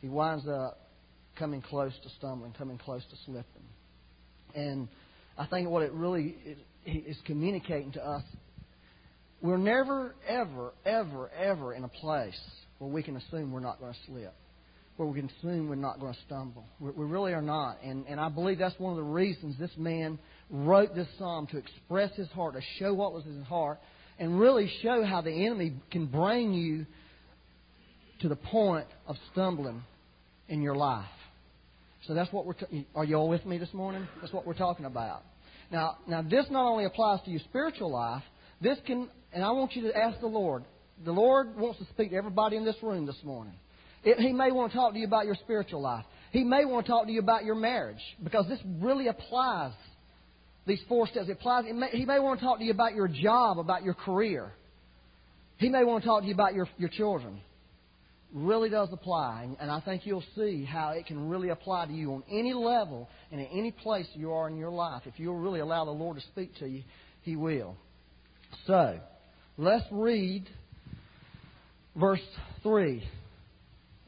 He 0.00 0.08
winds 0.08 0.46
up 0.46 0.78
coming 1.38 1.62
close 1.62 1.92
to 2.02 2.08
stumbling, 2.18 2.52
coming 2.52 2.78
close 2.78 3.02
to 3.10 3.16
slipping. 3.24 3.44
And 4.54 4.88
I 5.36 5.46
think 5.46 5.68
what 5.68 5.82
it 5.82 5.92
really 5.92 6.36
is 6.86 7.16
communicating 7.26 7.92
to 7.92 8.06
us, 8.06 8.22
we're 9.42 9.56
never, 9.56 10.14
ever, 10.28 10.72
ever, 10.86 11.30
ever 11.36 11.74
in 11.74 11.84
a 11.84 11.88
place 11.88 12.38
where 12.78 12.90
we 12.90 13.02
can 13.02 13.16
assume 13.16 13.52
we're 13.52 13.60
not 13.60 13.80
going 13.80 13.92
to 13.92 13.98
slip, 14.06 14.34
where 14.96 15.08
we 15.08 15.20
can 15.20 15.30
assume 15.38 15.68
we're 15.68 15.74
not 15.74 15.98
going 15.98 16.14
to 16.14 16.20
stumble. 16.26 16.64
We, 16.78 16.90
really 17.04 17.32
are 17.32 17.42
not. 17.42 17.78
And, 17.82 18.06
and 18.06 18.20
I 18.20 18.28
believe 18.28 18.58
that's 18.58 18.78
one 18.78 18.92
of 18.92 18.96
the 18.96 19.02
reasons 19.02 19.56
this 19.58 19.76
man 19.76 20.18
wrote 20.50 20.94
this 20.94 21.08
psalm 21.18 21.48
to 21.48 21.58
express 21.58 22.14
his 22.14 22.28
heart, 22.28 22.54
to 22.54 22.60
show 22.78 22.94
what 22.94 23.12
was 23.12 23.24
in 23.24 23.38
his 23.38 23.46
heart, 23.46 23.78
and 24.18 24.38
really 24.38 24.70
show 24.82 25.04
how 25.04 25.20
the 25.20 25.32
enemy 25.32 25.74
can 25.90 26.06
bring 26.06 26.54
you 26.54 26.86
to 28.20 28.28
the 28.28 28.36
point 28.36 28.86
of 29.08 29.16
stumbling 29.32 29.82
in 30.48 30.62
your 30.62 30.76
life. 30.76 31.04
So 32.06 32.14
that's 32.14 32.32
what 32.32 32.46
we're. 32.46 32.52
T- 32.52 32.86
are 32.94 33.04
you 33.04 33.16
all 33.16 33.28
with 33.28 33.44
me 33.46 33.58
this 33.58 33.72
morning? 33.72 34.06
That's 34.20 34.32
what 34.32 34.46
we're 34.46 34.54
talking 34.54 34.84
about. 34.84 35.22
Now, 35.72 35.96
now 36.06 36.22
this 36.22 36.46
not 36.50 36.68
only 36.68 36.84
applies 36.84 37.20
to 37.24 37.30
your 37.30 37.40
spiritual 37.40 37.90
life. 37.90 38.22
This 38.60 38.78
can, 38.86 39.08
and 39.32 39.42
I 39.42 39.50
want 39.50 39.74
you 39.74 39.82
to 39.82 39.96
ask 39.96 40.20
the 40.20 40.26
Lord. 40.26 40.64
The 41.04 41.12
Lord 41.12 41.56
wants 41.56 41.78
to 41.80 41.86
speak 41.86 42.10
to 42.10 42.16
everybody 42.16 42.56
in 42.56 42.64
this 42.64 42.76
room 42.82 43.06
this 43.06 43.16
morning. 43.24 43.54
It, 44.04 44.18
he 44.18 44.32
may 44.32 44.52
want 44.52 44.72
to 44.72 44.78
talk 44.78 44.92
to 44.92 44.98
you 44.98 45.06
about 45.06 45.26
your 45.26 45.36
spiritual 45.36 45.80
life. 45.80 46.04
He 46.30 46.44
may 46.44 46.64
want 46.64 46.86
to 46.86 46.92
talk 46.92 47.06
to 47.06 47.12
you 47.12 47.20
about 47.20 47.44
your 47.44 47.54
marriage 47.54 48.00
because 48.22 48.46
this 48.48 48.58
really 48.80 49.08
applies 49.08 49.72
these 50.66 50.80
four 50.88 51.06
steps. 51.06 51.28
It 51.28 51.32
applies. 51.32 51.64
It 51.66 51.74
may, 51.74 51.88
he 51.90 52.04
may 52.04 52.18
want 52.18 52.40
to 52.40 52.44
talk 52.44 52.58
to 52.58 52.64
you 52.64 52.72
about 52.72 52.94
your 52.94 53.08
job, 53.08 53.58
about 53.58 53.82
your 53.82 53.94
career. 53.94 54.52
He 55.58 55.68
may 55.68 55.84
want 55.84 56.02
to 56.02 56.08
talk 56.08 56.22
to 56.22 56.26
you 56.26 56.34
about 56.34 56.54
your, 56.54 56.68
your 56.76 56.88
children. 56.88 57.40
Really 58.32 58.68
does 58.68 58.88
apply. 58.92 59.48
And, 59.60 59.70
I 59.70 59.80
think 59.80 60.04
you'll 60.04 60.24
see 60.36 60.64
how 60.64 60.90
it 60.90 61.06
can 61.06 61.28
really 61.28 61.50
apply 61.50 61.86
to 61.86 61.92
you 61.92 62.14
on 62.14 62.24
any 62.28 62.52
level 62.52 63.08
and 63.30 63.40
in 63.40 63.46
any 63.46 63.70
place 63.70 64.06
you 64.14 64.32
are 64.32 64.48
in 64.48 64.56
your 64.56 64.70
life. 64.70 65.02
If 65.06 65.14
you'll 65.18 65.38
really 65.38 65.60
allow 65.60 65.84
the 65.84 65.92
Lord 65.92 66.16
to 66.16 66.22
speak 66.22 66.56
to 66.58 66.66
you, 66.66 66.82
He 67.22 67.36
will. 67.36 67.76
So, 68.66 68.98
let's 69.56 69.84
read 69.92 70.48
verse 71.94 72.20
3. 72.64 73.04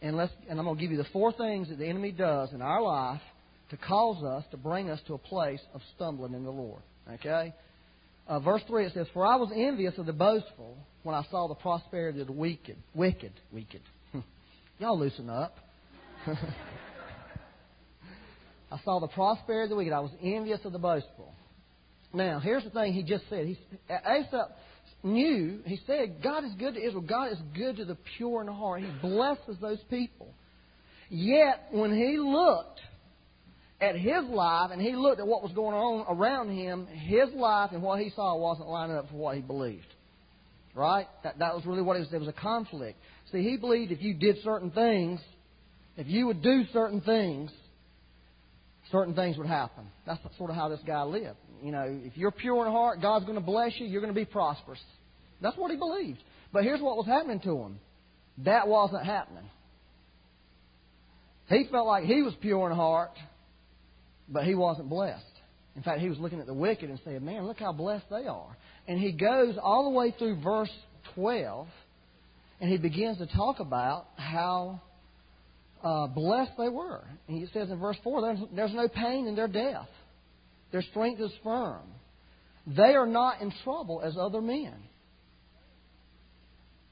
And, 0.07 0.17
let's, 0.17 0.33
and 0.49 0.59
I'm 0.59 0.65
going 0.65 0.77
to 0.77 0.81
give 0.81 0.93
you 0.93 0.97
the 0.99 1.09
four 1.13 1.33
things 1.33 1.69
that 1.69 1.79
the 1.79 1.87
enemy 1.87 2.13
does 2.13 2.53
in 2.53 2.63
our 2.63 2.81
life 2.81 3.21
to 3.71 3.77
cause 3.77 4.23
us, 4.23 4.45
to 4.53 4.57
bring 4.57 4.89
us 4.89 5.01
to 5.09 5.15
a 5.15 5.19
place 5.19 5.61
of 5.75 5.81
stumbling 5.97 6.35
in 6.35 6.45
the 6.45 6.51
Lord. 6.51 6.81
Okay? 7.15 7.53
Uh, 8.29 8.39
verse 8.39 8.63
3 8.69 8.87
it 8.87 8.95
says, 8.95 9.09
For 9.13 9.27
I 9.27 9.37
was 9.37 9.51
envious 9.55 9.99
of 9.99 10.07
the 10.07 10.13
boastful 10.13 10.77
when 11.03 11.15
I 11.17 11.25
saw 11.31 11.49
the 11.49 11.55
prosperity 11.55 12.21
of 12.21 12.29
the 12.29 12.33
wicked. 12.33 12.77
Wicked. 12.95 13.33
Wicked. 13.53 13.83
Y'all 14.79 14.99
loosen 14.99 15.29
up. 15.29 15.57
I 18.71 18.79
saw 18.85 19.01
the 19.01 19.09
prosperity 19.09 19.65
of 19.65 19.71
the 19.71 19.77
wicked. 19.77 19.93
I 19.93 20.01
was 20.01 20.13
envious 20.23 20.61
of 20.65 20.73
the 20.73 20.79
boastful. 20.79 21.33
Now, 22.13 22.39
here's 22.39 22.63
the 22.63 22.71
thing 22.71 22.93
he 22.93 23.03
just 23.03 23.25
said. 23.29 23.47
He, 23.47 23.59
Asaph 23.91 24.51
knew, 25.07 25.61
he 25.65 25.79
said, 25.87 26.23
God 26.23 26.45
is 26.45 26.53
good 26.59 26.75
to 26.75 26.81
Israel. 26.81 27.03
God 27.03 27.33
is 27.33 27.39
good 27.57 27.77
to 27.77 27.85
the 27.85 27.97
pure 28.17 28.43
in 28.43 28.49
heart. 28.49 28.83
He 28.83 28.91
blesses 29.01 29.57
those 29.61 29.81
people. 29.89 30.29
Yet, 31.09 31.69
when 31.71 31.97
he 31.97 32.19
looked 32.19 32.81
at 33.81 33.97
his 33.97 34.25
life 34.29 34.71
and 34.73 34.81
he 34.81 34.95
looked 34.95 35.21
at 35.21 35.27
what 35.27 35.43
was 35.43 35.53
going 35.53 35.75
on 35.75 36.17
around 36.17 36.51
him, 36.51 36.87
his 36.87 37.33
life 37.35 37.71
and 37.73 37.83
what 37.83 38.01
he 38.01 38.11
saw 38.11 38.37
wasn't 38.37 38.69
lining 38.69 38.97
up 38.97 39.09
for 39.09 39.17
what 39.17 39.37
he 39.37 39.43
believed. 39.43 39.87
Right? 40.75 41.07
That, 41.25 41.39
that 41.39 41.55
was 41.55 41.65
really 41.65 41.83
what 41.83 41.97
it 41.97 42.01
was. 42.01 42.11
There 42.11 42.21
was 42.21 42.29
a 42.29 42.33
conflict. 42.33 42.99
See, 43.33 43.43
he 43.43 43.57
believed 43.57 43.93
if 43.93 44.03
you 44.03 44.15
did 44.15 44.37
certain 44.43 44.71
things, 44.71 45.21
if 45.97 46.07
you 46.07 46.27
would 46.27 46.43
do 46.43 46.65
certain 46.73 47.01
things, 47.01 47.51
certain 48.91 49.15
things 49.15 49.39
would 49.39 49.47
happen. 49.47 49.87
That's 50.07 50.21
sort 50.37 50.51
of 50.51 50.57
how 50.57 50.69
this 50.69 50.81
guy 50.87 51.03
lived. 51.03 51.39
You 51.63 51.73
know, 51.73 51.85
if 52.05 52.17
you're 52.17 52.31
pure 52.31 52.67
in 52.67 52.73
heart, 52.73 53.01
God's 53.01 53.25
going 53.25 53.39
to 53.39 53.45
bless 53.45 53.73
you, 53.79 53.87
you're 53.87 54.01
going 54.01 54.15
to 54.15 54.19
be 54.19 54.25
prosperous. 54.25 54.81
That's 55.41 55.57
what 55.57 55.71
he 55.71 55.77
believed. 55.77 56.19
But 56.53 56.65
here's 56.65 56.81
what 56.81 56.97
was 56.97 57.07
happening 57.07 57.41
to 57.41 57.59
him 57.59 57.79
that 58.45 58.69
wasn't 58.69 59.05
happening. 59.05 59.49
He 61.49 61.67
felt 61.71 61.87
like 61.87 62.05
he 62.05 62.23
was 62.23 62.35
pure 62.41 62.69
in 62.69 62.77
heart, 62.77 63.13
but 64.29 64.45
he 64.45 64.55
wasn't 64.55 64.89
blessed. 64.89 65.25
In 65.77 65.83
fact, 65.83 66.01
he 66.01 66.09
was 66.09 66.19
looking 66.19 66.41
at 66.41 66.47
the 66.47 66.55
wicked 66.55 66.91
and 66.91 66.99
saying, 67.05 67.25
Man, 67.25 67.47
look 67.47 67.59
how 67.59 67.73
blessed 67.73 68.07
they 68.11 68.27
are. 68.27 68.57
And 68.89 68.99
he 68.99 69.13
goes 69.13 69.57
all 69.63 69.85
the 69.85 69.97
way 69.97 70.15
through 70.19 70.43
verse 70.43 70.73
12, 71.15 71.67
and 72.61 72.71
he 72.71 72.79
begins 72.79 73.19
to 73.19 73.27
talk 73.27 73.61
about 73.61 74.07
how 74.17 74.81
uh, 75.85 76.07
blessed 76.09 76.53
they 76.59 76.69
were. 76.69 77.03
And 77.29 77.39
he 77.39 77.47
says 77.53 77.71
in 77.71 77.79
verse 77.79 77.97
4 78.03 78.23
there's, 78.23 78.39
there's 78.55 78.75
no 78.75 78.89
pain 78.89 79.27
in 79.27 79.37
their 79.37 79.49
death, 79.49 79.89
their 80.73 80.83
strength 80.83 81.21
is 81.21 81.31
firm. 81.43 81.83
They 82.67 82.95
are 82.95 83.07
not 83.07 83.41
in 83.41 83.53
trouble 83.65 84.03
as 84.05 84.17
other 84.19 84.41
men 84.41 84.75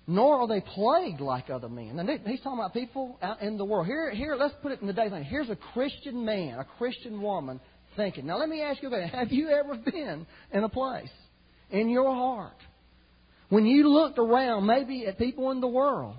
nor 0.07 0.41
are 0.41 0.49
they 0.49 0.61
plagued 0.61 1.21
like 1.21 1.49
other 1.49 1.69
men. 1.69 1.99
And 1.99 2.09
he's 2.27 2.41
talking 2.41 2.59
about 2.59 2.75
people 2.75 3.19
out 3.23 3.41
in 3.41 3.57
the 3.57 3.65
world. 3.65 3.87
Here, 3.87 4.11
here, 4.11 4.37
let's 4.37 4.55
put 4.63 4.73
it 4.73 4.81
in 4.81 4.87
the 4.87 4.93
day. 4.93 5.09
Here's 5.29 5.49
a 5.49 5.57
Christian 5.73 6.25
man, 6.25 6.59
a 6.59 6.65
Christian 6.79 7.23
woman 7.23 7.61
thinking. 7.97 8.27
Now, 8.27 8.39
let 8.39 8.49
me 8.49 8.61
ask 8.61 8.83
you 8.83 8.93
a 8.93 9.07
Have 9.07 9.33
you 9.33 9.49
ever 9.49 9.77
been 9.77 10.27
in 10.53 10.65
a 10.65 10.69
place 10.69 11.09
in 11.71 11.89
your 11.89 12.13
heart 12.13 12.57
when 13.49 13.65
you 13.65 13.89
looked 13.89 14.19
around, 14.19 14.67
maybe 14.67 15.07
at 15.07 15.19
people 15.19 15.51
in 15.53 15.61
the 15.61 15.69
world, 15.69 16.17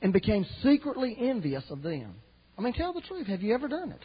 and 0.00 0.12
became 0.12 0.46
secretly 0.62 1.14
envious 1.18 1.64
of 1.68 1.82
them? 1.82 2.14
I 2.58 2.62
mean, 2.62 2.72
tell 2.72 2.94
the 2.94 3.02
truth. 3.02 3.26
Have 3.26 3.42
you 3.42 3.54
ever 3.54 3.68
done 3.68 3.92
it? 3.92 4.00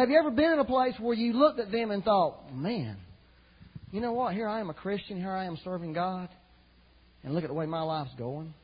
Have 0.00 0.08
you 0.08 0.18
ever 0.18 0.30
been 0.30 0.52
in 0.54 0.58
a 0.58 0.64
place 0.64 0.94
where 0.98 1.12
you 1.12 1.34
looked 1.34 1.60
at 1.60 1.70
them 1.70 1.90
and 1.90 2.02
thought, 2.02 2.54
man, 2.54 2.96
you 3.92 4.00
know 4.00 4.12
what? 4.12 4.32
Here 4.32 4.48
I 4.48 4.60
am 4.60 4.70
a 4.70 4.74
Christian. 4.74 5.18
Here 5.18 5.30
I 5.30 5.44
am 5.44 5.58
serving 5.62 5.92
God 5.92 6.30
and 7.22 7.34
look 7.34 7.44
at 7.44 7.48
the 7.48 7.54
way 7.54 7.66
my 7.66 7.82
life's 7.82 8.14
going. 8.16 8.54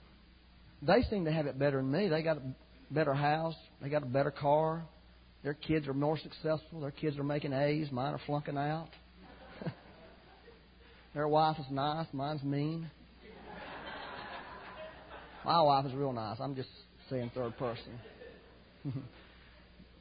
They 0.80 1.02
seem 1.10 1.26
to 1.26 1.32
have 1.32 1.44
it 1.44 1.58
better 1.58 1.76
than 1.76 1.92
me. 1.92 2.08
They 2.08 2.22
got 2.22 2.38
a 2.38 2.42
better 2.90 3.12
house. 3.12 3.54
They 3.82 3.90
got 3.90 4.02
a 4.02 4.06
better 4.06 4.30
car. 4.30 4.86
Their 5.44 5.52
kids 5.52 5.86
are 5.88 5.92
more 5.92 6.18
successful. 6.18 6.80
Their 6.80 6.90
kids 6.90 7.18
are 7.18 7.22
making 7.22 7.52
A's. 7.52 7.92
Mine 7.92 8.14
are 8.14 8.20
flunking 8.24 8.56
out. 8.56 8.88
Their 11.14 11.28
wife 11.28 11.58
is 11.58 11.66
nice. 11.70 12.06
Mine's 12.14 12.42
mean. 12.44 12.90
My 15.44 15.60
wife 15.60 15.84
is 15.84 15.92
real 15.92 16.14
nice. 16.14 16.38
I'm 16.40 16.56
just 16.56 16.70
saying 17.10 17.30
third 17.34 17.58
person. 17.58 18.00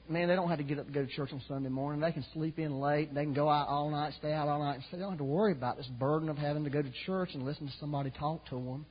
man, 0.09 0.27
they 0.27 0.35
don't 0.35 0.49
have 0.49 0.57
to 0.57 0.63
get 0.63 0.79
up 0.79 0.87
to 0.87 0.91
go 0.91 1.05
to 1.05 1.11
church 1.11 1.29
on 1.31 1.41
Sunday 1.47 1.69
morning. 1.69 2.01
They 2.01 2.11
can 2.11 2.25
sleep 2.33 2.59
in 2.59 2.79
late. 2.79 3.13
They 3.13 3.23
can 3.23 3.33
go 3.33 3.49
out 3.49 3.67
all 3.67 3.89
night, 3.89 4.13
stay 4.17 4.31
out 4.31 4.47
all 4.47 4.59
night. 4.59 4.79
So 4.89 4.97
they 4.97 5.01
don't 5.01 5.11
have 5.11 5.19
to 5.19 5.23
worry 5.23 5.51
about 5.51 5.77
this 5.77 5.87
burden 5.99 6.29
of 6.29 6.37
having 6.37 6.63
to 6.63 6.69
go 6.69 6.81
to 6.81 6.91
church 7.05 7.29
and 7.33 7.43
listen 7.43 7.67
to 7.67 7.73
somebody 7.79 8.11
talk 8.11 8.45
to 8.49 8.55
them, 8.55 8.85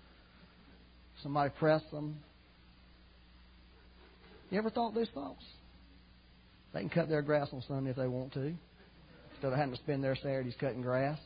somebody 1.23 1.51
press 1.59 1.83
them. 1.93 2.17
You 4.51 4.59
ever 4.59 4.71
thought 4.71 4.95
these 4.95 5.09
thoughts? 5.15 5.43
They 6.73 6.81
can 6.81 6.89
cut 6.89 7.09
their 7.09 7.23
grass 7.23 7.49
on 7.53 7.63
Sunday 7.67 7.91
if 7.91 7.97
they 7.97 8.09
want 8.09 8.33
to, 8.35 8.41
instead 9.33 9.53
of 9.53 9.55
having 9.55 9.75
to 9.75 9.81
spend 9.81 10.03
their 10.03 10.17
Saturdays 10.17 10.55
cutting 10.61 10.83
grass. 10.83 11.19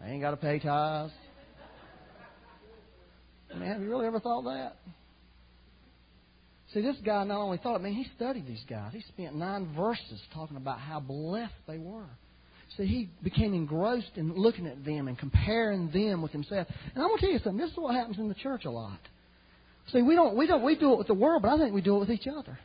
They 0.00 0.12
ain't 0.12 0.22
got 0.22 0.30
to 0.30 0.36
pay 0.38 0.58
tithes. 0.58 1.12
Man, 3.54 3.72
have 3.72 3.82
you 3.82 3.90
really 3.90 4.06
ever 4.06 4.20
thought 4.20 4.44
that? 4.44 4.76
See, 6.72 6.82
this 6.82 6.96
guy 7.04 7.24
not 7.24 7.38
only 7.38 7.58
thought, 7.58 7.80
I 7.80 7.82
mean, 7.82 7.94
he 7.94 8.06
studied 8.16 8.46
these 8.46 8.62
guys. 8.68 8.92
He 8.92 9.02
spent 9.08 9.34
nine 9.34 9.74
verses 9.74 10.20
talking 10.32 10.56
about 10.56 10.78
how 10.78 11.00
blessed 11.00 11.52
they 11.66 11.78
were. 11.78 12.06
See, 12.76 12.86
he 12.86 13.08
became 13.24 13.54
engrossed 13.54 14.12
in 14.14 14.32
looking 14.34 14.66
at 14.68 14.84
them 14.84 15.08
and 15.08 15.18
comparing 15.18 15.90
them 15.90 16.22
with 16.22 16.30
himself. 16.30 16.68
And 16.94 17.02
I'm 17.02 17.08
going 17.08 17.18
to 17.18 17.26
tell 17.26 17.32
you 17.32 17.40
something. 17.42 17.56
This 17.58 17.72
is 17.72 17.76
what 17.76 17.96
happens 17.96 18.18
in 18.18 18.28
the 18.28 18.34
church 18.34 18.64
a 18.66 18.70
lot. 18.70 19.00
See, 19.92 20.02
we 20.02 20.14
don't, 20.14 20.36
we 20.36 20.46
don't, 20.46 20.62
we 20.62 20.76
do 20.76 20.92
it 20.92 20.98
with 20.98 21.08
the 21.08 21.14
world, 21.14 21.42
but 21.42 21.50
I 21.50 21.58
think 21.58 21.74
we 21.74 21.80
do 21.80 21.96
it 21.96 22.00
with 22.00 22.10
each 22.10 22.28
other. 22.28 22.56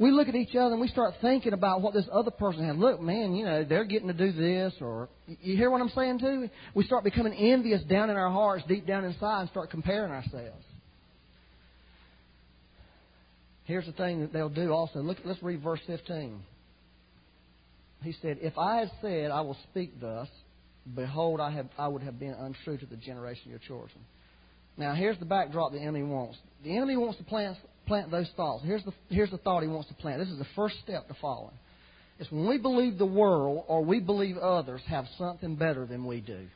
We 0.00 0.10
look 0.10 0.26
at 0.26 0.34
each 0.34 0.56
other 0.56 0.72
and 0.72 0.80
we 0.80 0.88
start 0.88 1.14
thinking 1.20 1.52
about 1.52 1.80
what 1.80 1.94
this 1.94 2.06
other 2.12 2.32
person 2.32 2.66
has. 2.66 2.76
Look, 2.76 3.00
man, 3.00 3.36
you 3.36 3.44
know, 3.44 3.62
they're 3.62 3.84
getting 3.84 4.08
to 4.08 4.14
do 4.14 4.32
this, 4.32 4.72
or 4.80 5.08
you 5.28 5.56
hear 5.56 5.70
what 5.70 5.80
I'm 5.80 5.90
saying 5.90 6.18
too? 6.18 6.50
We 6.74 6.84
start 6.84 7.04
becoming 7.04 7.34
envious 7.34 7.82
down 7.84 8.10
in 8.10 8.16
our 8.16 8.30
hearts, 8.30 8.64
deep 8.66 8.84
down 8.84 9.04
inside, 9.04 9.42
and 9.42 9.50
start 9.50 9.70
comparing 9.70 10.10
ourselves. 10.10 10.64
Here's 13.64 13.86
the 13.86 13.92
thing 13.92 14.20
that 14.20 14.32
they'll 14.32 14.48
do 14.48 14.72
also. 14.72 15.00
Look, 15.00 15.18
let's 15.24 15.42
read 15.42 15.62
verse 15.62 15.80
15. 15.86 16.40
He 18.02 18.14
said, 18.20 18.38
If 18.40 18.58
I 18.58 18.78
had 18.78 18.90
said, 19.00 19.30
I 19.30 19.40
will 19.42 19.56
speak 19.70 20.00
thus, 20.00 20.28
behold, 20.94 21.40
I, 21.40 21.50
have, 21.52 21.68
I 21.78 21.88
would 21.88 22.02
have 22.02 22.18
been 22.18 22.34
untrue 22.34 22.76
to 22.78 22.86
the 22.86 22.96
generation 22.96 23.44
of 23.46 23.50
your 23.50 23.60
children. 23.60 24.04
Now, 24.76 24.94
here's 24.94 25.18
the 25.18 25.24
backdrop 25.24 25.72
the 25.72 25.80
enemy 25.80 26.02
wants. 26.02 26.38
The 26.64 26.76
enemy 26.76 26.96
wants 26.96 27.18
to 27.18 27.24
plant, 27.24 27.56
plant 27.86 28.10
those 28.10 28.28
thoughts. 28.36 28.64
Here's 28.64 28.82
the, 28.84 28.92
here's 29.08 29.30
the 29.30 29.38
thought 29.38 29.62
he 29.62 29.68
wants 29.68 29.88
to 29.88 29.94
plant. 29.94 30.18
This 30.18 30.30
is 30.30 30.38
the 30.38 30.46
first 30.56 30.76
step 30.82 31.06
to 31.08 31.14
falling. 31.20 31.54
It's 32.18 32.30
when 32.30 32.48
we 32.48 32.58
believe 32.58 32.98
the 32.98 33.06
world 33.06 33.64
or 33.68 33.84
we 33.84 34.00
believe 34.00 34.36
others 34.38 34.80
have 34.88 35.04
something 35.18 35.56
better 35.56 35.86
than 35.86 36.04
we 36.04 36.20
do. 36.20 36.46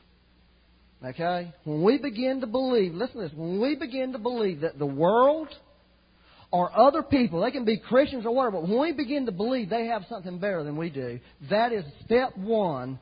Okay? 1.05 1.53
When 1.63 1.83
we 1.83 1.97
begin 1.97 2.41
to 2.41 2.47
believe, 2.47 2.93
listen 2.93 3.17
to 3.17 3.27
this, 3.27 3.37
when 3.37 3.61
we 3.61 3.75
begin 3.75 4.13
to 4.13 4.17
believe 4.17 4.61
that 4.61 4.79
the 4.79 4.85
world 4.85 5.49
or 6.51 6.77
other 6.77 7.03
people, 7.03 7.41
they 7.41 7.51
can 7.51 7.65
be 7.65 7.77
Christians 7.77 8.25
or 8.25 8.33
whatever, 8.33 8.61
but 8.61 8.69
when 8.69 8.79
we 8.79 8.91
begin 8.93 9.25
to 9.25 9.31
believe 9.31 9.69
they 9.69 9.87
have 9.87 10.03
something 10.07 10.39
better 10.39 10.63
than 10.63 10.77
we 10.77 10.89
do, 10.89 11.19
that 11.49 11.73
is 11.73 11.83
step 12.05 12.37
one 12.37 12.99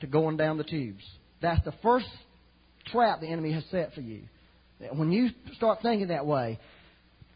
to 0.00 0.06
going 0.06 0.36
down 0.36 0.58
the 0.58 0.64
tubes. 0.64 1.02
That's 1.42 1.64
the 1.64 1.74
first 1.82 2.06
trap 2.86 3.20
the 3.20 3.26
enemy 3.26 3.52
has 3.52 3.64
set 3.70 3.94
for 3.94 4.00
you. 4.00 4.22
When 4.92 5.10
you 5.10 5.30
start 5.56 5.80
thinking 5.82 6.08
that 6.08 6.26
way, 6.26 6.58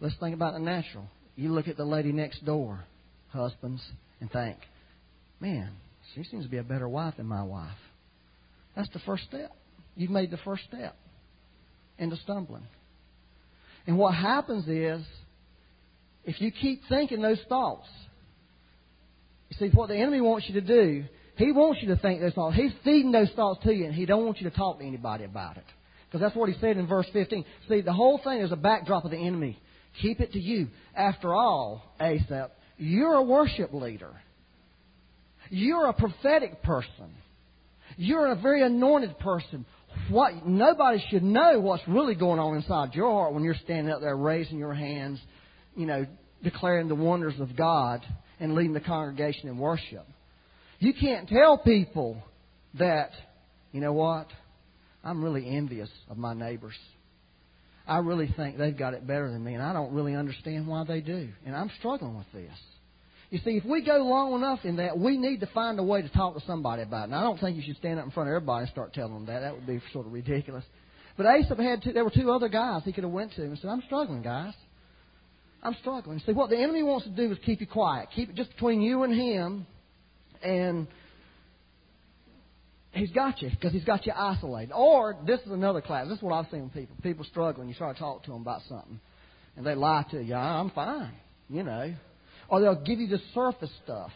let's 0.00 0.15
think 0.21 0.35
about 0.35 0.53
the 0.53 0.61
natural. 0.61 1.09
You 1.35 1.53
look 1.53 1.69
at 1.69 1.77
the 1.77 1.85
lady 1.85 2.12
next 2.12 2.45
door, 2.45 2.85
husbands, 3.31 3.83
and 4.21 4.31
think, 4.31 4.59
man, 5.41 5.73
she 6.15 6.25
seems 6.25 6.45
to 6.45 6.50
be 6.50 6.59
a 6.59 6.65
better 6.65 6.88
wife 6.88 7.15
than 7.17 7.27
my 7.27 7.43
wife. 7.43 7.69
That's 8.77 8.88
the 8.91 9.00
first 9.00 9.25
step. 9.25 9.53
You've 9.97 10.11
made 10.11 10.31
the 10.31 10.38
first 10.38 10.62
step 10.69 10.97
into 11.99 12.17
stumbling. 12.17 12.67
And 13.87 13.99
what 13.99 14.15
happens 14.15 14.69
is 14.69 15.05
if 16.28 16.42
you 16.42 16.52
keep 16.52 16.82
thinking 16.90 17.23
those 17.23 17.40
thoughts, 17.49 17.88
you 19.49 19.56
see, 19.58 19.75
what 19.75 19.88
the 19.88 19.97
enemy 19.97 20.20
wants 20.20 20.47
you 20.47 20.61
to 20.61 20.66
do, 20.66 21.04
he 21.37 21.52
wants 21.52 21.80
you 21.80 21.88
to 21.88 21.97
think 21.97 22.20
those 22.20 22.35
thoughts. 22.35 22.54
He's 22.54 22.73
feeding 22.85 23.12
those 23.12 23.30
thoughts 23.35 23.64
to 23.64 23.73
you, 23.73 23.87
and 23.87 23.94
he 23.94 24.04
don't 24.04 24.26
want 24.26 24.38
you 24.38 24.50
to 24.50 24.54
talk 24.54 24.78
to 24.78 24.85
anybody 24.85 25.25
about 25.25 25.56
it. 25.56 25.64
Because 26.04 26.20
that's 26.20 26.37
what 26.37 26.50
he 26.50 26.61
said 26.61 26.76
in 26.76 26.87
verse 26.87 27.06
15. 27.14 27.47
See, 27.70 27.80
the 27.80 27.94
whole 27.94 28.20
thing 28.23 28.40
is 28.40 28.52
a 28.52 28.56
backdrop 28.56 29.06
of 29.06 29.11
the 29.11 29.16
enemy. 29.16 29.58
Keep 30.02 30.20
it 30.20 30.32
to 30.32 30.38
you. 30.38 30.68
After 30.94 31.32
all, 31.32 31.82
Asaph, 31.99 32.50
you're 32.76 33.14
a 33.14 33.23
worship 33.23 33.73
leader. 33.73 34.12
You're 35.49 35.87
a 35.87 35.94
prophetic 35.94 36.62
person. 36.62 37.11
You're 37.97 38.32
a 38.32 38.37
very 38.37 38.62
anointed 38.62 39.18
person. 39.18 39.64
What 40.11 40.47
nobody 40.47 41.02
should 41.08 41.23
know 41.23 41.58
what's 41.58 41.82
really 41.88 42.14
going 42.14 42.38
on 42.38 42.56
inside 42.56 42.94
your 42.94 43.11
heart 43.11 43.32
when 43.32 43.44
you're 43.44 43.56
standing 43.64 43.90
up 43.90 44.02
there 44.02 44.14
raising 44.14 44.58
your 44.58 44.75
hands 44.75 45.20
you 45.78 45.87
know, 45.87 46.04
declaring 46.42 46.88
the 46.88 46.94
wonders 46.94 47.38
of 47.38 47.56
God 47.56 48.04
and 48.40 48.54
leading 48.54 48.75
the 48.75 48.80
congregation 48.80 49.49
in 49.49 49.58
worship. 49.58 50.06
You 50.80 50.92
can't 50.92 51.28
tell 51.28 51.56
people 51.56 52.23
that, 52.78 53.11
you 53.73 53.80
know 53.80 53.92
what, 53.92 54.26
I'm 55.02 55.23
really 55.23 55.49
envious 55.49 55.88
of 56.11 56.18
my 56.18 56.35
neighbors. 56.35 56.75
I 57.87 57.99
really 57.99 58.32
think 58.37 58.58
they've 58.58 58.76
got 58.76 58.92
it 58.92 59.06
better 59.06 59.30
than 59.30 59.42
me, 59.42 59.54
and 59.54 59.62
I 59.62 59.73
don't 59.73 59.94
really 59.94 60.14
understand 60.14 60.66
why 60.66 60.85
they 60.87 61.00
do. 61.00 61.30
And 61.47 61.56
I'm 61.56 61.70
struggling 61.78 62.18
with 62.18 62.30
this. 62.35 62.52
You 63.30 63.38
see, 63.44 63.52
if 63.52 63.64
we 63.64 63.85
go 63.85 63.99
long 63.99 64.35
enough 64.35 64.61
in 64.64 64.76
that, 64.76 64.99
we 64.99 65.16
need 65.16 65.40
to 65.40 65.47
find 65.47 65.78
a 65.78 65.82
way 65.82 66.02
to 66.02 66.08
talk 66.08 66.35
to 66.35 66.40
somebody 66.47 66.82
about 66.82 67.02
it. 67.02 67.04
And 67.04 67.14
I 67.14 67.23
don't 67.23 67.38
think 67.38 67.56
you 67.56 67.62
should 67.62 67.76
stand 67.76 67.99
up 67.99 68.04
in 68.04 68.11
front 68.11 68.28
of 68.28 68.35
everybody 68.35 68.64
and 68.64 68.70
start 68.70 68.94
telling 68.94 69.14
them 69.14 69.26
that. 69.26 69.40
That 69.40 69.54
would 69.54 69.66
be 69.66 69.80
sort 69.92 70.06
of 70.06 70.12
ridiculous. 70.12 70.64
But 71.16 71.26
Asaph 71.26 71.58
had 71.58 71.82
two, 71.82 71.92
there 71.92 72.04
were 72.04 72.11
two 72.11 72.30
other 72.30 72.49
guys 72.49 72.82
he 72.85 72.92
could 72.92 73.04
have 73.04 73.12
went 73.12 73.32
to 73.35 73.42
and 73.42 73.58
said, 73.58 73.68
I'm 73.68 73.82
struggling, 73.87 74.23
guys. 74.23 74.54
I'm 75.62 75.75
struggling. 75.81 76.21
See, 76.25 76.33
what 76.33 76.50
the 76.50 76.59
enemy 76.59 76.83
wants 76.83 77.07
to 77.07 77.11
do 77.11 77.33
is 77.33 77.38
keep 77.45 77.61
you 77.61 77.67
quiet, 77.67 78.09
keep 78.15 78.31
it 78.31 78.37
just 78.37 78.50
between 78.50 78.81
you 78.81 79.03
and 79.03 79.12
him, 79.12 79.67
and 80.43 80.87
he's 82.93 83.11
got 83.11 83.43
you 83.43 83.50
because 83.50 83.73
he's 83.73 83.85
got 83.85 84.07
you 84.07 84.12
isolated. 84.15 84.73
Or 84.73 85.17
this 85.27 85.41
is 85.41 85.50
another 85.50 85.81
class. 85.81 86.07
This 86.09 86.19
is 86.19 86.23
what 86.23 86.35
I've 86.35 86.50
seen 86.50 86.65
with 86.65 86.75
people. 86.75 86.97
People 87.03 87.25
struggling. 87.25 87.69
You 87.69 87.75
start 87.75 87.97
to 87.97 88.00
talk 88.00 88.23
to 88.25 88.31
them 88.31 88.43
about 88.43 88.62
something, 88.69 89.00
and 89.57 89.67
they 89.67 89.75
lie 89.75 90.05
to 90.12 90.23
you. 90.23 90.35
I'm 90.35 90.71
fine, 90.71 91.12
you 91.49 91.65
know. 91.65 91.93
Or 92.49 92.61
they'll 92.61 92.83
give 92.83 93.00
you 93.00 93.09
the 93.09 93.21
surface 93.35 93.71
stuff, 93.85 94.12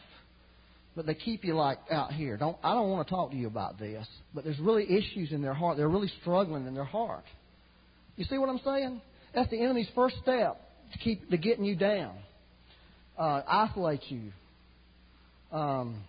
but 0.95 1.07
they 1.07 1.15
keep 1.15 1.45
you 1.45 1.55
like 1.55 1.79
out 1.91 2.13
here. 2.13 2.37
Don't 2.37 2.57
I 2.63 2.75
don't 2.75 2.89
want 2.89 3.09
to 3.09 3.13
talk 3.13 3.33
to 3.33 3.37
you 3.37 3.49
about 3.49 3.81
this, 3.81 4.07
but 4.33 4.45
there's 4.45 4.61
really 4.61 4.85
issues 4.85 5.33
in 5.33 5.43
their 5.43 5.55
heart. 5.55 5.77
They're 5.77 5.89
really 5.89 6.11
struggling 6.21 6.69
in 6.69 6.75
their 6.75 6.85
heart. 6.85 7.25
You 8.17 8.25
see 8.27 8.39
what 8.39 8.49
I'm 8.49 8.61
saying? 8.65 9.01
That's 9.35 9.51
the 9.51 9.61
enemy's 9.61 9.89
first 9.95 10.17
step 10.23 10.61
to 10.93 10.99
keep 10.99 11.31
to 11.31 11.37
getting 11.37 11.65
you 11.65 11.77
down, 11.77 12.15
uh, 13.19 13.43
isolate 13.47 14.03
you. 14.09 14.33
Um, 15.51 16.03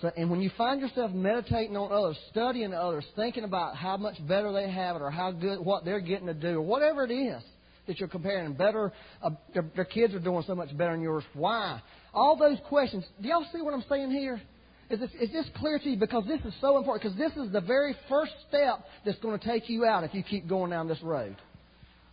so, 0.00 0.10
and 0.16 0.30
when 0.30 0.40
you 0.40 0.50
find 0.56 0.80
yourself 0.80 1.10
meditating 1.12 1.76
on 1.76 1.92
others, 1.92 2.16
studying 2.30 2.72
others, 2.72 3.04
thinking 3.14 3.44
about 3.44 3.76
how 3.76 3.96
much 3.96 4.16
better 4.26 4.52
they 4.52 4.70
have 4.70 4.96
it, 4.96 5.02
or 5.02 5.10
how 5.10 5.32
good 5.32 5.60
what 5.60 5.84
they're 5.84 6.00
getting 6.00 6.26
to 6.26 6.34
do, 6.34 6.58
or 6.58 6.62
whatever 6.62 7.04
it 7.04 7.12
is 7.12 7.42
that 7.86 7.98
you're 7.98 8.08
comparing, 8.08 8.54
better, 8.54 8.92
uh, 9.22 9.30
their, 9.52 9.64
their 9.74 9.84
kids 9.84 10.14
are 10.14 10.20
doing 10.20 10.44
so 10.46 10.54
much 10.54 10.74
better 10.76 10.92
than 10.92 11.02
yours. 11.02 11.24
Why? 11.34 11.82
All 12.14 12.36
those 12.36 12.58
questions. 12.68 13.04
Do 13.20 13.28
y'all 13.28 13.46
see 13.52 13.60
what 13.60 13.74
I'm 13.74 13.84
saying 13.88 14.10
here? 14.10 14.40
Is 14.88 15.00
this, 15.00 15.10
is 15.20 15.32
this 15.32 15.46
clear 15.56 15.78
to 15.78 15.88
you? 15.90 15.96
Because 15.96 16.24
this 16.26 16.40
is 16.44 16.54
so 16.60 16.78
important. 16.78 17.02
Because 17.02 17.18
this 17.18 17.44
is 17.44 17.52
the 17.52 17.60
very 17.60 17.96
first 18.08 18.32
step 18.48 18.84
that's 19.04 19.18
going 19.18 19.38
to 19.38 19.44
take 19.44 19.68
you 19.68 19.84
out 19.84 20.04
if 20.04 20.14
you 20.14 20.22
keep 20.22 20.48
going 20.48 20.70
down 20.70 20.86
this 20.86 21.02
road. 21.02 21.36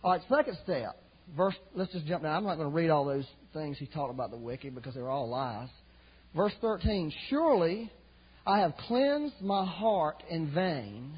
All 0.02 0.12
right, 0.12 0.22
second 0.28 0.56
step. 0.64 0.96
Verse, 1.36 1.54
let's 1.74 1.92
just 1.92 2.06
jump 2.06 2.22
down. 2.22 2.36
I'm 2.36 2.44
not 2.44 2.56
going 2.56 2.68
to 2.68 2.74
read 2.74 2.90
all 2.90 3.04
those 3.04 3.26
things 3.52 3.78
he 3.78 3.86
talked 3.86 4.12
about 4.12 4.30
the 4.30 4.36
wicked 4.36 4.74
because 4.74 4.94
they're 4.94 5.08
all 5.08 5.28
lies. 5.28 5.68
Verse 6.34 6.52
13 6.60 7.12
Surely 7.28 7.90
I 8.46 8.60
have 8.60 8.74
cleansed 8.88 9.40
my 9.40 9.64
heart 9.64 10.22
in 10.28 10.52
vain 10.52 11.12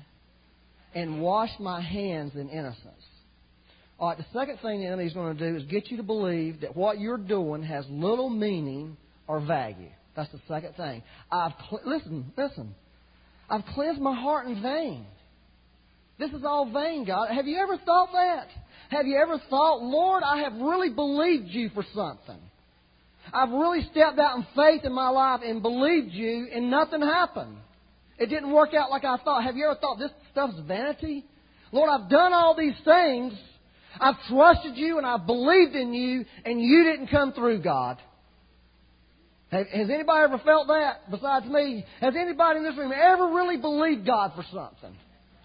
and 0.95 1.21
washed 1.21 1.61
my 1.61 1.81
hands 1.81 2.33
in 2.35 2.49
innocence. 2.49 2.87
All 3.99 4.09
right, 4.09 4.19
the 4.19 4.26
second 4.33 4.59
thing 4.61 4.81
the 4.81 4.87
enemy 4.87 5.04
is 5.04 5.12
going 5.12 5.37
to 5.37 5.50
do 5.50 5.57
is 5.57 5.62
get 5.64 5.90
you 5.90 5.97
to 5.99 6.02
believe 6.02 6.62
that 6.62 6.76
what 6.76 6.99
you're 6.99 7.16
doing 7.19 7.62
has 7.62 7.85
little 7.88 8.28
meaning 8.28 8.97
or 9.28 9.40
value. 9.40 9.90
That's 10.16 10.31
the 10.33 10.40
second 10.49 10.75
thing. 10.75 11.02
I've 11.31 11.52
cl- 11.71 11.83
listen, 11.87 12.33
listen. 12.37 12.75
I've 13.49 13.64
cleansed 13.75 14.00
my 14.00 14.14
heart 14.14 14.47
in 14.47 14.61
vain. 14.61 15.07
This 16.19 16.31
is 16.33 16.45
all 16.45 16.71
vain, 16.71 17.04
God. 17.04 17.31
Have 17.31 17.47
you 17.47 17.59
ever 17.59 17.78
thought 17.78 18.11
that? 18.12 18.49
Have 18.92 19.06
you 19.06 19.16
ever 19.16 19.40
thought, 19.49 19.82
Lord, 19.82 20.22
I 20.22 20.42
have 20.42 20.52
really 20.52 20.90
believed 20.90 21.49
you 21.49 21.70
for 21.70 21.82
something? 21.94 22.38
I've 23.32 23.49
really 23.49 23.88
stepped 23.90 24.18
out 24.18 24.37
in 24.37 24.46
faith 24.54 24.84
in 24.84 24.92
my 24.92 25.08
life 25.08 25.40
and 25.42 25.62
believed 25.62 26.12
you, 26.12 26.49
and 26.54 26.70
nothing 26.70 27.00
happened. 27.00 27.56
It 28.18 28.26
didn't 28.26 28.52
work 28.52 28.75
out 28.75 28.90
like 28.90 29.04
I 29.04 29.16
thought. 29.25 29.44
Have 29.44 29.56
you 29.56 29.64
ever 29.64 29.80
thought 29.80 29.99
this 29.99 30.11
stuff's 30.30 30.61
vanity? 30.68 31.25
Lord, 31.72 31.88
I've 31.88 32.11
done 32.11 32.34
all 32.34 32.54
these 32.54 32.76
things. 32.84 33.32
I've 33.99 34.16
trusted 34.28 34.76
you 34.76 34.99
and 34.99 35.06
I've 35.06 35.26
believed 35.26 35.75
in 35.75 35.94
you, 35.94 36.26
and 36.44 36.61
you 36.61 36.84
didn't 36.84 37.06
come 37.06 37.32
through, 37.32 37.62
God. 37.62 37.96
Has 39.50 39.66
anybody 39.72 40.25
ever 40.25 40.38
felt 40.44 40.66
that 40.68 41.11
besides 41.11 41.46
me? 41.46 41.84
Has 42.00 42.14
anybody 42.18 42.58
in 42.58 42.64
this 42.64 42.76
room 42.76 42.92
ever 42.92 43.28
really 43.28 43.56
believed 43.56 44.06
God 44.06 44.32
for 44.34 44.44
something? 44.52 44.96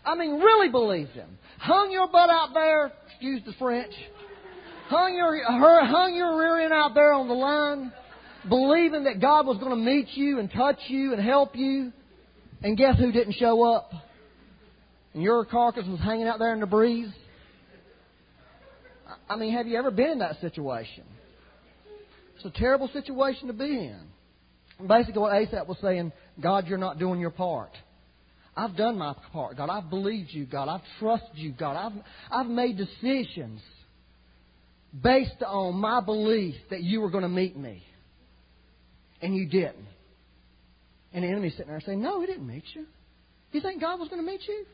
I 0.05 0.15
mean, 0.15 0.39
really 0.39 0.69
believed 0.69 1.11
Him. 1.11 1.37
Hung 1.59 1.91
your 1.91 2.07
butt 2.07 2.29
out 2.29 2.53
there, 2.53 2.93
excuse 3.17 3.41
the 3.47 3.53
French, 3.53 3.91
hung 4.89 5.15
your, 5.15 5.43
hung 5.43 6.15
your 6.15 6.37
rear 6.37 6.59
end 6.61 6.71
out 6.71 6.93
there 6.93 7.13
on 7.13 7.27
the 7.27 7.33
line, 7.33 7.91
believing 8.47 9.05
that 9.05 9.19
God 9.19 9.47
was 9.47 9.57
going 9.57 9.71
to 9.71 9.75
meet 9.75 10.09
you 10.13 10.37
and 10.37 10.51
touch 10.51 10.77
you 10.87 11.13
and 11.13 11.21
help 11.23 11.55
you. 11.55 11.91
And 12.61 12.77
guess 12.77 12.95
who 12.99 13.11
didn't 13.11 13.33
show 13.33 13.63
up? 13.73 13.91
And 15.15 15.23
your 15.23 15.45
carcass 15.45 15.85
was 15.87 15.99
hanging 15.99 16.27
out 16.27 16.37
there 16.37 16.53
in 16.53 16.59
the 16.59 16.67
breeze. 16.67 17.09
I 19.27 19.35
mean, 19.35 19.53
have 19.53 19.65
you 19.65 19.77
ever 19.79 19.89
been 19.89 20.11
in 20.11 20.19
that 20.19 20.39
situation? 20.39 21.03
It's 22.35 22.45
a 22.45 22.51
terrible 22.51 22.87
situation 22.93 23.47
to 23.47 23.53
be 23.53 23.65
in. 23.65 23.99
Basically, 24.87 25.19
what 25.19 25.35
Asaph 25.35 25.67
was 25.67 25.77
saying, 25.81 26.11
God, 26.39 26.67
you're 26.67 26.77
not 26.77 26.99
doing 26.99 27.19
your 27.19 27.31
part. 27.31 27.71
I've 28.57 28.75
done 28.75 28.97
my 28.97 29.13
part, 29.31 29.55
God. 29.55 29.69
I've 29.69 29.89
believed 29.91 30.29
you, 30.31 30.45
God. 30.45 30.67
I've 30.67 30.81
trusted 30.99 31.35
you, 31.37 31.51
God. 31.51 31.75
I've, 31.75 32.01
I've 32.31 32.51
made 32.51 32.75
decisions 32.75 33.61
based 35.03 35.43
on 35.45 35.75
my 35.75 36.01
belief 36.01 36.55
that 36.71 36.81
you 36.81 37.01
were 37.01 37.11
going 37.11 37.21
to 37.21 37.29
meet 37.29 37.55
me. 37.55 37.83
And 39.21 39.35
you 39.35 39.47
didn't. 39.47 39.85
And 41.13 41.23
the 41.23 41.27
enemy's 41.27 41.53
sitting 41.53 41.67
there 41.67 41.81
saying, 41.85 42.01
No, 42.01 42.19
he 42.19 42.25
didn't 42.25 42.47
meet 42.47 42.63
you. 42.73 42.85
You 43.51 43.61
think 43.61 43.79
God 43.79 43.99
was 43.99 44.09
going 44.09 44.23
to 44.23 44.27
meet 44.27 44.41
you? 44.47 44.65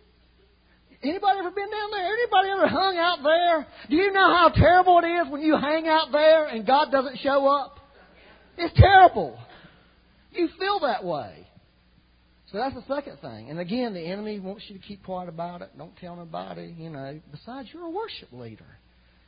Anybody 1.03 1.39
ever 1.39 1.51
been 1.51 1.69
down 1.69 1.91
there? 1.91 2.05
Anybody 2.05 2.49
ever 2.51 2.67
hung 2.67 2.97
out 2.97 3.19
there? 3.21 3.67
Do 3.89 3.95
you 3.97 4.13
know 4.13 4.33
how 4.33 4.49
terrible 4.55 4.99
it 5.03 5.07
is 5.07 5.31
when 5.31 5.41
you 5.41 5.57
hang 5.57 5.87
out 5.87 6.13
there 6.13 6.47
and 6.47 6.65
God 6.65 6.91
doesn't 6.91 7.19
show 7.19 7.47
up? 7.47 7.79
It's 8.57 8.73
terrible. 8.79 9.37
You 10.31 10.47
feel 10.57 10.79
that 10.81 11.03
way. 11.03 11.47
So 12.53 12.60
that's 12.60 12.75
the 12.75 12.95
second 12.95 13.17
thing. 13.17 13.50
And 13.50 13.60
again, 13.60 13.95
the 13.95 14.00
enemy 14.05 14.39
wants 14.39 14.65
you 14.67 14.77
to 14.77 14.86
keep 14.86 15.03
quiet 15.03 15.27
about 15.27 15.63
it. 15.63 15.72
Don't 15.75 15.98
tell 15.98 16.15
nobody, 16.15 16.75
you 16.77 16.91
know. 16.91 17.19
Besides, 17.31 17.69
you're 17.74 17.83
a 17.83 17.89
worship 17.89 18.31
leader. 18.31 18.77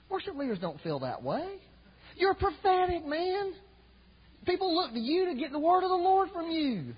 Worship 0.10 0.36
leaders 0.38 0.60
don't 0.60 0.80
feel 0.82 1.00
that 1.00 1.24
way. 1.24 1.44
You're 2.16 2.34
a 2.34 2.36
prophetic 2.36 3.04
man. 3.04 3.54
People 4.46 4.76
look 4.76 4.94
to 4.94 5.00
you 5.00 5.26
to 5.26 5.34
get 5.34 5.52
the 5.52 5.58
word 5.58 5.84
of 5.84 5.90
the 5.90 5.96
Lord 5.96 6.30
from 6.32 6.52
you. 6.52 6.94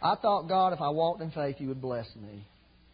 I 0.00 0.14
thought, 0.14 0.48
God, 0.48 0.72
if 0.72 0.80
I 0.80 0.90
walked 0.90 1.20
in 1.22 1.32
faith, 1.32 1.56
you 1.58 1.66
would 1.68 1.82
bless 1.82 2.06
me. 2.14 2.46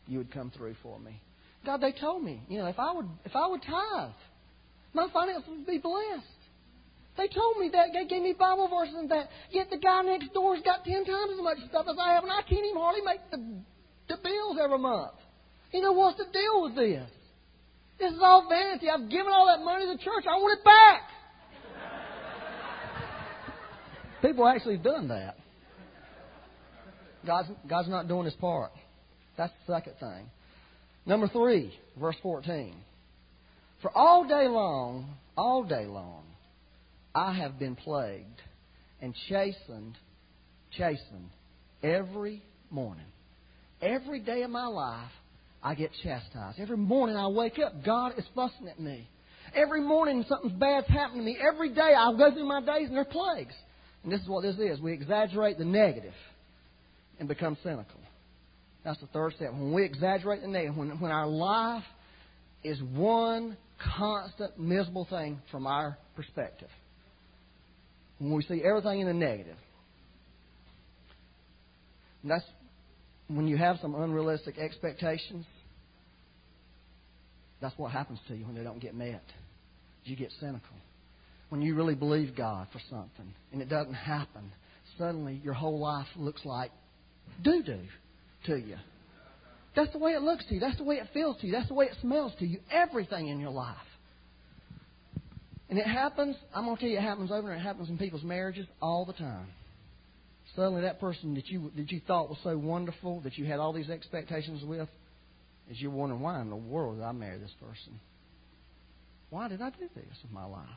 You 0.06 0.18
would 0.18 0.32
come 0.32 0.50
through 0.56 0.74
for 0.82 0.98
me. 0.98 1.20
God, 1.66 1.82
they 1.82 1.92
told 1.92 2.24
me, 2.24 2.42
you 2.48 2.58
know, 2.58 2.66
if 2.66 2.78
I 2.78 2.94
would 2.94 3.08
if 3.26 3.36
I 3.36 3.46
would 3.46 3.60
tithe, 3.60 4.14
my 4.94 5.06
finances 5.12 5.50
would 5.50 5.66
be 5.66 5.78
blessed. 5.78 6.35
They 7.16 7.28
told 7.28 7.58
me 7.58 7.70
that. 7.72 7.88
They 7.92 8.04
gave 8.04 8.22
me 8.22 8.34
Bible 8.38 8.68
verses 8.68 8.94
and 8.96 9.10
that. 9.10 9.28
Yet 9.50 9.70
the 9.70 9.78
guy 9.78 10.02
next 10.02 10.32
door's 10.34 10.60
got 10.62 10.84
ten 10.84 11.04
times 11.04 11.32
as 11.32 11.42
much 11.42 11.58
stuff 11.68 11.86
as 11.88 11.96
I 11.98 12.12
have, 12.12 12.24
and 12.24 12.32
I 12.32 12.42
can't 12.42 12.64
even 12.64 12.76
hardly 12.80 13.02
make 13.02 13.20
the, 13.30 13.38
the 14.08 14.20
bills 14.22 14.58
every 14.62 14.78
month. 14.78 15.12
You 15.72 15.80
know 15.80 15.92
what's 15.92 16.18
the 16.18 16.26
deal 16.32 16.62
with 16.62 16.76
this? 16.76 17.10
This 17.98 18.12
is 18.12 18.18
all 18.22 18.46
vanity. 18.48 18.88
I've 18.90 19.08
given 19.10 19.32
all 19.32 19.46
that 19.46 19.64
money 19.64 19.86
to 19.86 19.92
the 19.92 19.98
church. 19.98 20.24
I 20.28 20.36
want 20.36 20.58
it 20.58 20.64
back. 20.64 21.02
People 24.22 24.46
actually 24.46 24.76
done 24.76 25.08
that. 25.08 25.36
God's, 27.24 27.48
God's 27.68 27.88
not 27.88 28.06
doing 28.06 28.26
his 28.26 28.34
part. 28.34 28.70
That's 29.36 29.52
the 29.66 29.74
second 29.74 29.94
thing. 29.98 30.30
Number 31.06 31.28
three, 31.28 31.72
verse 31.98 32.16
14. 32.22 32.74
For 33.82 33.90
all 33.96 34.24
day 34.24 34.48
long, 34.48 35.16
all 35.36 35.64
day 35.64 35.86
long, 35.86 36.24
I 37.16 37.32
have 37.32 37.58
been 37.58 37.76
plagued 37.76 38.42
and 39.00 39.14
chastened, 39.30 39.96
chastened 40.76 41.30
every 41.82 42.42
morning. 42.70 43.06
Every 43.80 44.20
day 44.20 44.42
of 44.42 44.50
my 44.50 44.66
life, 44.66 45.10
I 45.62 45.74
get 45.74 45.92
chastised. 46.02 46.60
Every 46.60 46.76
morning 46.76 47.16
I 47.16 47.28
wake 47.28 47.58
up, 47.58 47.82
God 47.82 48.12
is 48.18 48.24
fussing 48.34 48.68
at 48.68 48.78
me. 48.78 49.08
Every 49.54 49.80
morning 49.80 50.26
something 50.28 50.58
bad's 50.58 50.88
happening 50.88 51.20
to 51.20 51.24
me. 51.24 51.38
Every 51.40 51.70
day 51.70 51.94
I'll 51.96 52.18
go 52.18 52.32
through 52.32 52.46
my 52.46 52.60
days 52.60 52.88
and 52.88 52.96
they're 52.96 53.06
plagues. 53.06 53.54
And 54.02 54.12
this 54.12 54.20
is 54.20 54.28
what 54.28 54.42
this 54.42 54.56
is. 54.58 54.78
We 54.78 54.92
exaggerate 54.92 55.56
the 55.56 55.64
negative 55.64 56.12
and 57.18 57.28
become 57.28 57.56
cynical. 57.62 58.00
That's 58.84 59.00
the 59.00 59.06
third 59.06 59.32
step. 59.36 59.52
When 59.52 59.72
we 59.72 59.84
exaggerate 59.84 60.42
the 60.42 60.48
negative, 60.48 60.76
when, 60.76 61.00
when 61.00 61.10
our 61.10 61.26
life 61.26 61.84
is 62.62 62.78
one 62.82 63.56
constant 63.96 64.58
miserable 64.58 65.06
thing 65.08 65.40
from 65.50 65.66
our 65.66 65.96
perspective, 66.14 66.68
when 68.18 68.32
we 68.32 68.42
see 68.42 68.62
everything 68.64 69.00
in 69.00 69.06
the 69.06 69.14
negative, 69.14 69.56
and 72.22 72.30
that's 72.30 72.44
when 73.28 73.46
you 73.46 73.56
have 73.56 73.78
some 73.80 73.94
unrealistic 73.94 74.58
expectations. 74.58 75.44
That's 77.60 77.76
what 77.78 77.92
happens 77.92 78.18
to 78.28 78.34
you 78.34 78.44
when 78.44 78.54
they 78.54 78.62
don't 78.62 78.80
get 78.80 78.94
met. 78.94 79.22
You 80.04 80.16
get 80.16 80.30
cynical. 80.40 80.60
When 81.48 81.62
you 81.62 81.74
really 81.74 81.94
believe 81.94 82.36
God 82.36 82.66
for 82.72 82.80
something 82.90 83.32
and 83.52 83.62
it 83.62 83.68
doesn't 83.68 83.94
happen, 83.94 84.52
suddenly 84.98 85.40
your 85.42 85.54
whole 85.54 85.78
life 85.78 86.06
looks 86.16 86.44
like 86.44 86.70
doo 87.42 87.62
doo 87.62 87.80
to 88.46 88.56
you. 88.56 88.76
That's 89.74 89.92
the 89.92 89.98
way 89.98 90.12
it 90.12 90.22
looks 90.22 90.44
to 90.46 90.54
you. 90.54 90.60
That's 90.60 90.78
the 90.78 90.84
way 90.84 90.96
it 90.96 91.08
feels 91.12 91.40
to 91.40 91.46
you. 91.46 91.52
That's 91.52 91.68
the 91.68 91.74
way 91.74 91.86
it 91.86 91.96
smells 92.00 92.32
to 92.38 92.46
you. 92.46 92.60
Everything 92.70 93.28
in 93.28 93.40
your 93.40 93.50
life. 93.50 93.76
And 95.68 95.78
it 95.78 95.86
happens, 95.86 96.36
I'm 96.54 96.64
going 96.64 96.76
to 96.76 96.80
tell 96.80 96.90
you, 96.90 96.98
it 96.98 97.02
happens 97.02 97.30
over 97.32 97.50
and 97.50 97.60
it 97.60 97.64
happens 97.64 97.88
in 97.88 97.98
people's 97.98 98.22
marriages 98.22 98.66
all 98.80 99.04
the 99.04 99.12
time. 99.12 99.48
Suddenly, 100.54 100.82
that 100.82 101.00
person 101.00 101.34
that 101.34 101.48
you, 101.48 101.72
that 101.76 101.90
you 101.90 102.00
thought 102.06 102.28
was 102.28 102.38
so 102.44 102.56
wonderful, 102.56 103.20
that 103.22 103.36
you 103.36 103.44
had 103.46 103.58
all 103.58 103.72
these 103.72 103.90
expectations 103.90 104.62
with, 104.64 104.88
is 105.68 105.80
you're 105.80 105.90
wondering, 105.90 106.20
why 106.20 106.40
in 106.40 106.50
the 106.50 106.56
world 106.56 106.96
did 106.96 107.04
I 107.04 107.12
marry 107.12 107.38
this 107.38 107.52
person? 107.60 107.98
Why 109.30 109.48
did 109.48 109.60
I 109.60 109.70
do 109.70 109.88
this 109.94 110.04
with 110.22 110.32
my 110.32 110.44
life? 110.44 110.68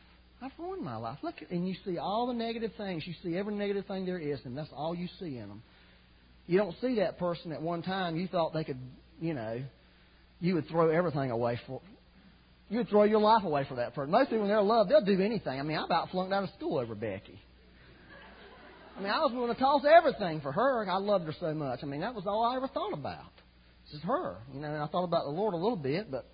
I've 0.41 0.51
ruined 0.57 0.83
my 0.83 0.95
life. 0.95 1.19
Look, 1.21 1.35
and 1.51 1.67
you 1.67 1.75
see 1.85 1.97
all 1.97 2.27
the 2.27 2.33
negative 2.33 2.71
things. 2.77 3.03
You 3.05 3.13
see 3.23 3.37
every 3.37 3.53
negative 3.53 3.85
thing 3.85 4.05
there 4.05 4.19
is, 4.19 4.39
and 4.45 4.57
that's 4.57 4.69
all 4.75 4.95
you 4.95 5.07
see 5.19 5.37
in 5.37 5.49
them. 5.49 5.61
You 6.47 6.57
don't 6.57 6.75
see 6.81 6.95
that 6.95 7.19
person 7.19 7.51
at 7.51 7.61
one 7.61 7.83
time 7.83 8.15
you 8.15 8.27
thought 8.27 8.53
they 8.53 8.63
could, 8.63 8.79
you 9.21 9.33
know, 9.33 9.61
you 10.39 10.55
would 10.55 10.67
throw 10.67 10.89
everything 10.89 11.29
away 11.29 11.59
for. 11.67 11.81
You 12.69 12.77
would 12.77 12.89
throw 12.89 13.03
your 13.03 13.19
life 13.19 13.43
away 13.43 13.65
for 13.67 13.75
that 13.75 13.95
person. 13.95 14.11
Most 14.11 14.25
people, 14.29 14.39
when 14.41 14.49
they're 14.49 14.59
in 14.59 14.67
love, 14.67 14.89
they'll 14.89 15.03
do 15.03 15.21
anything. 15.21 15.59
I 15.59 15.63
mean, 15.63 15.77
I 15.77 15.85
about 15.85 16.09
flunked 16.11 16.31
out 16.31 16.43
of 16.43 16.49
school 16.51 16.77
over 16.77 16.93
Becky. 16.93 17.39
I 18.95 19.01
mean, 19.01 19.11
I 19.11 19.19
was 19.19 19.31
willing 19.33 19.53
to 19.53 19.59
toss 19.59 19.83
everything 19.89 20.41
for 20.41 20.51
her. 20.51 20.89
I 20.89 20.97
loved 20.97 21.25
her 21.25 21.35
so 21.39 21.53
much. 21.53 21.79
I 21.81 21.85
mean, 21.85 22.01
that 22.01 22.13
was 22.13 22.25
all 22.27 22.43
I 22.43 22.57
ever 22.57 22.67
thought 22.67 22.93
about. 22.93 23.31
This 23.85 23.99
is 23.99 24.05
her. 24.05 24.37
You 24.53 24.59
know, 24.59 24.67
and 24.67 24.83
I 24.83 24.87
thought 24.87 25.05
about 25.05 25.23
the 25.25 25.31
Lord 25.31 25.53
a 25.53 25.57
little 25.57 25.77
bit, 25.77 26.11
but 26.11 26.25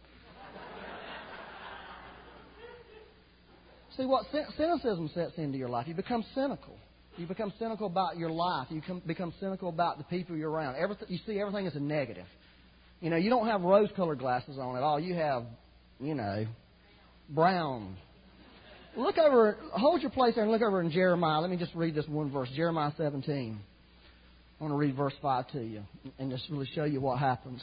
see 3.95 4.03
what 4.03 4.25
cynicism 4.57 5.09
sets 5.13 5.37
into 5.37 5.57
your 5.57 5.69
life. 5.69 5.87
You 5.87 5.93
become 5.93 6.25
cynical. 6.33 6.75
You 7.17 7.27
become 7.27 7.53
cynical 7.57 7.87
about 7.87 8.17
your 8.17 8.29
life. 8.29 8.67
You 8.69 8.81
become 9.07 9.33
cynical 9.39 9.69
about 9.69 9.99
the 9.99 10.03
people 10.03 10.35
you're 10.35 10.49
around. 10.49 10.75
Everything, 10.75 11.07
you 11.09 11.19
see 11.25 11.39
everything 11.39 11.65
as 11.65 11.75
a 11.75 11.79
negative. 11.79 12.25
You 12.99 13.09
know, 13.09 13.15
you 13.15 13.29
don't 13.29 13.47
have 13.47 13.61
rose-colored 13.61 14.19
glasses 14.19 14.57
on 14.57 14.75
at 14.75 14.83
all. 14.83 14.99
You 14.99 15.13
have, 15.13 15.45
you 15.99 16.15
know, 16.15 16.45
brown. 17.29 17.95
Look 18.95 19.17
over, 19.17 19.57
hold 19.71 20.01
your 20.01 20.11
place 20.11 20.35
there 20.35 20.43
and 20.43 20.51
look 20.51 20.61
over 20.61 20.81
in 20.81 20.89
Jeremiah. 20.91 21.41
Let 21.41 21.49
me 21.49 21.57
just 21.57 21.75
read 21.75 21.95
this 21.95 22.07
one 22.07 22.31
verse, 22.31 22.49
Jeremiah 22.55 22.93
17. 22.97 23.59
I 24.59 24.63
want 24.63 24.73
to 24.73 24.77
read 24.77 24.95
verse 24.95 25.13
5 25.21 25.51
to 25.51 25.61
you 25.61 25.83
and 26.17 26.31
just 26.31 26.49
really 26.49 26.69
show 26.73 26.85
you 26.85 27.01
what 27.01 27.19
happens. 27.19 27.61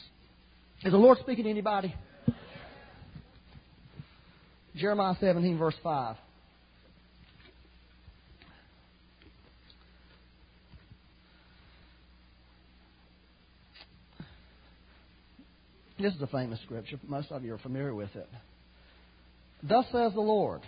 Is 0.83 0.91
the 0.91 0.97
Lord 0.97 1.17
speaking 1.19 1.45
to 1.45 1.49
anybody? 1.49 1.93
Jeremiah 4.75 5.15
17, 5.19 5.57
verse 5.57 5.75
5. 5.81 6.15
This 15.99 16.13
is 16.13 16.21
a 16.21 16.27
famous 16.27 16.59
scripture. 16.65 16.99
Most 17.07 17.31
of 17.31 17.43
you 17.43 17.53
are 17.53 17.59
familiar 17.59 17.93
with 17.93 18.15
it. 18.15 18.27
Thus 19.61 19.85
says 19.91 20.13
the 20.13 20.21
Lord 20.21 20.61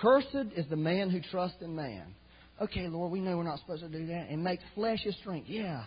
Cursed 0.00 0.52
is 0.56 0.66
the 0.68 0.76
man 0.76 1.10
who 1.10 1.20
trusts 1.30 1.58
in 1.60 1.76
man. 1.76 2.14
Okay, 2.60 2.88
Lord, 2.88 3.12
we 3.12 3.20
know 3.20 3.36
we're 3.36 3.42
not 3.42 3.58
supposed 3.60 3.82
to 3.82 3.88
do 3.88 4.06
that. 4.06 4.28
And 4.30 4.42
makes 4.42 4.62
flesh 4.74 5.00
his 5.02 5.16
strength. 5.16 5.48
Yeah. 5.48 5.84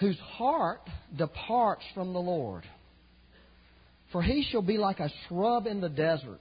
Whose 0.00 0.18
heart 0.18 0.80
departs 1.16 1.82
from 1.94 2.12
the 2.12 2.20
Lord. 2.20 2.64
For 4.12 4.22
he 4.22 4.46
shall 4.50 4.62
be 4.62 4.78
like 4.78 5.00
a 5.00 5.10
shrub 5.26 5.66
in 5.66 5.80
the 5.80 5.88
desert. 5.88 6.40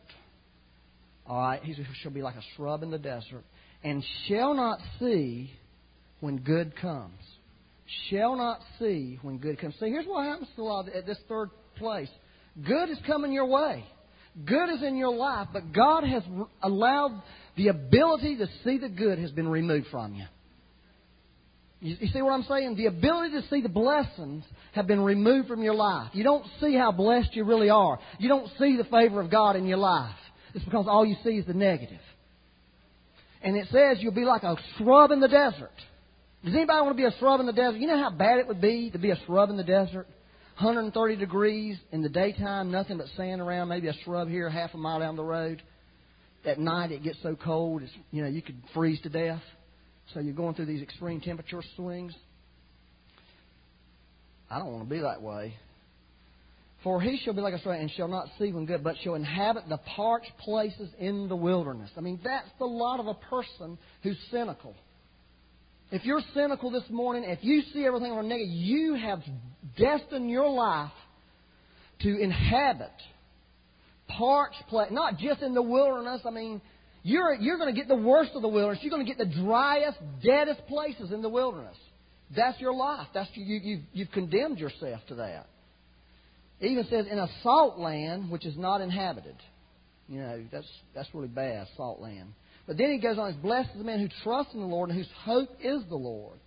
All 1.25 1.39
right, 1.39 1.61
he 1.61 1.75
shall 2.01 2.11
be 2.11 2.21
like 2.21 2.35
a 2.35 2.43
shrub 2.55 2.83
in 2.83 2.91
the 2.91 2.97
desert, 2.97 3.43
and 3.83 4.01
shall 4.27 4.53
not 4.53 4.79
see 4.99 5.51
when 6.21 6.37
good 6.37 6.73
comes. 6.77 7.19
Shall 8.09 8.35
not 8.35 8.59
see 8.79 9.17
when 9.21 9.37
good 9.37 9.59
comes. 9.59 9.75
See, 9.79 9.87
here's 9.87 10.05
what 10.05 10.25
happens 10.25 10.49
to 10.55 10.61
a 10.61 10.63
lot 10.63 10.89
at 10.89 11.05
this 11.05 11.17
third 11.29 11.49
place. 11.77 12.09
Good 12.65 12.89
is 12.89 12.97
coming 13.07 13.31
your 13.31 13.45
way. 13.45 13.85
Good 14.45 14.69
is 14.69 14.83
in 14.83 14.97
your 14.97 15.15
life, 15.15 15.47
but 15.53 15.73
God 15.73 16.03
has 16.03 16.21
allowed 16.61 17.21
the 17.55 17.69
ability 17.69 18.37
to 18.37 18.47
see 18.63 18.77
the 18.77 18.89
good 18.89 19.19
has 19.19 19.31
been 19.31 19.47
removed 19.47 19.87
from 19.89 20.13
you. 20.13 20.25
You, 21.79 21.95
see 22.11 22.21
what 22.21 22.33
I'm 22.33 22.43
saying? 22.43 22.75
The 22.75 22.87
ability 22.87 23.39
to 23.39 23.47
see 23.49 23.61
the 23.61 23.69
blessings 23.69 24.43
have 24.73 24.87
been 24.87 25.01
removed 25.01 25.47
from 25.47 25.61
your 25.61 25.75
life. 25.75 26.09
You 26.13 26.23
don't 26.23 26.45
see 26.59 26.75
how 26.75 26.91
blessed 26.91 27.35
you 27.35 27.45
really 27.45 27.69
are. 27.69 27.99
You 28.19 28.29
don't 28.29 28.49
see 28.59 28.77
the 28.77 28.83
favor 28.85 29.21
of 29.21 29.29
God 29.29 29.55
in 29.55 29.65
your 29.65 29.77
life. 29.77 30.15
It's 30.55 30.65
because 30.65 30.87
all 30.87 31.05
you 31.05 31.15
see 31.23 31.37
is 31.37 31.45
the 31.45 31.53
negative. 31.53 31.99
And 33.43 33.55
it 33.55 33.67
says 33.71 33.97
you'll 33.99 34.13
be 34.13 34.25
like 34.25 34.43
a 34.43 34.55
shrub 34.77 35.11
in 35.11 35.19
the 35.19 35.27
desert. 35.27 35.69
Does 36.45 36.53
anybody 36.53 36.81
want 36.81 36.97
to 36.97 37.01
be 37.01 37.05
a 37.05 37.17
shrub 37.19 37.39
in 37.39 37.45
the 37.45 37.53
desert? 37.53 37.79
You 37.79 37.87
know 37.87 37.97
how 37.97 38.09
bad 38.09 38.39
it 38.39 38.47
would 38.47 38.61
be 38.61 38.91
to 38.91 38.97
be 38.97 39.11
a 39.11 39.19
shrub 39.25 39.49
in 39.49 39.57
the 39.57 39.63
desert? 39.63 40.07
130 40.59 41.15
degrees 41.17 41.77
in 41.91 42.01
the 42.01 42.09
daytime, 42.09 42.71
nothing 42.71 42.97
but 42.97 43.07
sand 43.15 43.41
around, 43.41 43.67
maybe 43.67 43.87
a 43.87 43.93
shrub 44.03 44.27
here 44.27 44.49
half 44.49 44.73
a 44.73 44.77
mile 44.77 44.99
down 44.99 45.15
the 45.15 45.23
road. 45.23 45.61
At 46.45 46.59
night 46.59 46.91
it 46.91 47.03
gets 47.03 47.17
so 47.21 47.35
cold, 47.35 47.83
it's, 47.83 47.91
you 48.11 48.23
know, 48.23 48.29
you 48.29 48.41
could 48.41 48.55
freeze 48.73 48.99
to 49.01 49.09
death. 49.09 49.41
So 50.13 50.19
you're 50.19 50.33
going 50.33 50.55
through 50.55 50.67
these 50.67 50.81
extreme 50.81 51.21
temperature 51.21 51.61
swings. 51.75 52.13
I 54.49 54.59
don't 54.59 54.71
want 54.71 54.87
to 54.87 54.89
be 54.89 55.01
that 55.01 55.21
way. 55.21 55.55
For 56.83 57.01
he 57.01 57.19
shall 57.23 57.33
be 57.33 57.41
like 57.41 57.53
a 57.53 57.59
stranger 57.59 57.81
and 57.81 57.91
shall 57.91 58.07
not 58.07 58.27
see 58.39 58.51
when 58.51 58.65
good, 58.65 58.83
but 58.83 58.95
shall 59.03 59.15
inhabit 59.15 59.67
the 59.67 59.77
parched 59.77 60.31
places 60.39 60.89
in 60.99 61.27
the 61.27 61.35
wilderness. 61.35 61.91
I 61.97 62.01
mean, 62.01 62.19
that's 62.23 62.47
the 62.59 62.65
lot 62.65 62.99
of 62.99 63.07
a 63.07 63.15
person 63.15 63.77
who's 64.03 64.17
cynical. 64.31 64.73
If 65.91 66.05
you're 66.05 66.21
cynical 66.33 66.69
this 66.69 66.89
morning, 66.89 67.23
if 67.23 67.39
you 67.41 67.61
see 67.73 67.85
everything 67.85 68.11
on 68.11 68.25
a 68.25 68.27
negative, 68.27 68.51
you 68.51 68.95
have 68.95 69.19
destined 69.77 70.29
your 70.29 70.49
life 70.49 70.91
to 72.01 72.19
inhabit 72.19 72.91
parched 74.07 74.67
place, 74.69 74.89
not 74.91 75.17
just 75.17 75.41
in 75.41 75.53
the 75.53 75.61
wilderness. 75.61 76.21
I 76.25 76.29
mean, 76.29 76.61
you're, 77.03 77.33
you're 77.33 77.57
going 77.57 77.73
to 77.73 77.79
get 77.79 77.87
the 77.87 77.95
worst 77.95 78.31
of 78.35 78.41
the 78.41 78.47
wilderness. 78.47 78.79
You're 78.81 78.91
going 78.91 79.05
to 79.05 79.13
get 79.13 79.17
the 79.17 79.41
driest, 79.41 79.97
deadest 80.23 80.65
places 80.67 81.11
in 81.11 81.21
the 81.21 81.29
wilderness. 81.29 81.75
That's 82.35 82.59
your 82.59 82.73
life. 82.73 83.07
That's 83.13 83.29
you, 83.33 83.59
you, 83.61 83.81
you've 83.93 84.11
condemned 84.11 84.59
yourself 84.59 85.01
to 85.09 85.15
that. 85.15 85.47
It 86.59 86.67
even 86.67 86.85
says 86.89 87.05
in 87.09 87.19
a 87.19 87.27
salt 87.43 87.77
land 87.77 88.31
which 88.31 88.45
is 88.45 88.57
not 88.57 88.81
inhabited. 88.81 89.35
You 90.09 90.19
know, 90.19 90.43
that's, 90.51 90.67
that's 90.95 91.07
really 91.13 91.27
bad, 91.27 91.67
salt 91.75 92.01
land. 92.01 92.33
But 92.67 92.77
then 92.77 92.91
he 92.91 92.97
goes 92.99 93.17
on, 93.17 93.39
Blessed 93.41 93.71
is 93.71 93.77
the 93.77 93.83
man 93.83 93.99
who 93.99 94.09
trusts 94.23 94.53
in 94.53 94.59
the 94.59 94.65
Lord 94.65 94.89
and 94.89 94.97
whose 94.97 95.09
hope 95.23 95.49
is 95.61 95.81
the 95.87 95.95
Lord. 95.95 96.37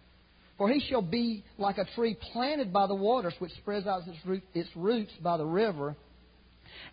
For 0.59 0.69
he 0.69 0.81
shall 0.91 1.01
be 1.01 1.43
like 1.57 1.79
a 1.79 1.87
tree 1.95 2.17
planted 2.33 2.71
by 2.71 2.87
the 2.87 2.95
waters, 2.95 3.33
which 3.39 3.53
spreads 3.53 3.87
out 3.87 4.07
its, 4.07 4.19
root, 4.27 4.43
its 4.53 4.69
roots 4.77 5.13
by 5.23 5.39
the 5.39 5.47
river, 5.47 5.97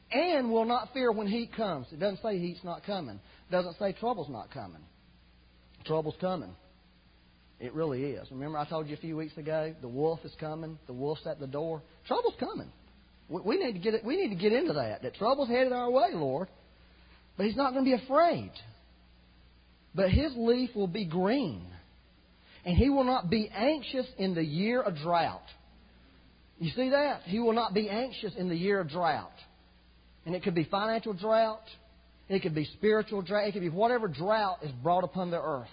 and 0.09 0.49
will 0.49 0.63
not 0.63 0.93
fear 0.93 1.11
when 1.11 1.27
heat 1.27 1.51
comes. 1.53 1.87
It 1.91 1.99
doesn't 1.99 2.21
say 2.21 2.39
heat's 2.39 2.63
not 2.63 2.85
coming. 2.85 3.19
It 3.49 3.51
doesn't 3.51 3.77
say 3.77 3.91
trouble's 3.99 4.29
not 4.29 4.51
coming. 4.51 4.81
Trouble's 5.85 6.15
coming. 6.21 6.55
It 7.59 7.73
really 7.73 8.03
is. 8.03 8.25
Remember, 8.31 8.57
I 8.57 8.65
told 8.69 8.87
you 8.87 8.93
a 8.93 8.99
few 8.99 9.17
weeks 9.17 9.35
ago, 9.35 9.75
the 9.81 9.87
wolf 9.87 10.19
is 10.23 10.31
coming. 10.39 10.79
The 10.87 10.93
wolf's 10.93 11.27
at 11.27 11.39
the 11.39 11.47
door. 11.47 11.81
Trouble's 12.07 12.35
coming. 12.39 12.71
We 13.27 13.57
need 13.57 13.73
to 13.73 13.79
get. 13.79 14.05
We 14.05 14.15
need 14.15 14.29
to 14.29 14.41
get 14.41 14.53
into 14.53 14.73
that. 14.73 15.01
That 15.01 15.15
trouble's 15.15 15.49
headed 15.49 15.73
our 15.73 15.91
way, 15.91 16.09
Lord. 16.13 16.47
But 17.35 17.47
He's 17.47 17.57
not 17.57 17.73
going 17.73 17.83
to 17.83 17.97
be 17.97 18.01
afraid. 18.01 18.51
But 19.95 20.09
His 20.09 20.33
leaf 20.35 20.71
will 20.75 20.87
be 20.87 21.05
green, 21.05 21.65
and 22.65 22.77
He 22.77 22.89
will 22.89 23.03
not 23.03 23.29
be 23.29 23.49
anxious 23.53 24.05
in 24.17 24.35
the 24.35 24.43
year 24.43 24.81
of 24.81 24.95
drought. 24.97 25.41
You 26.59 26.71
see 26.71 26.89
that? 26.89 27.21
He 27.25 27.39
will 27.39 27.53
not 27.53 27.73
be 27.73 27.89
anxious 27.89 28.33
in 28.35 28.49
the 28.49 28.55
year 28.55 28.79
of 28.79 28.89
drought. 28.89 29.31
And 30.25 30.35
it 30.35 30.43
could 30.43 30.55
be 30.55 30.65
financial 30.65 31.13
drought. 31.13 31.63
It 32.29 32.41
could 32.41 32.55
be 32.55 32.65
spiritual 32.65 33.21
drought. 33.21 33.47
It 33.47 33.51
could 33.53 33.61
be 33.61 33.69
whatever 33.69 34.07
drought 34.07 34.59
is 34.63 34.71
brought 34.83 35.03
upon 35.03 35.31
the 35.31 35.41
earth. 35.41 35.69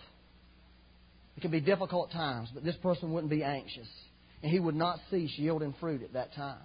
It 1.37 1.41
could 1.41 1.51
be 1.51 1.61
difficult 1.61 2.13
times, 2.13 2.51
but 2.55 2.65
this 2.65 2.77
person 2.77 3.13
wouldn't 3.13 3.31
be 3.31 3.43
anxious. 3.43 3.89
And 4.43 4.53
he 4.53 4.61
would 4.61 4.77
not 4.77 5.01
cease 5.11 5.33
yielding 5.37 5.75
fruit 5.81 6.03
at 6.03 6.13
that 6.13 6.35
time. 6.35 6.61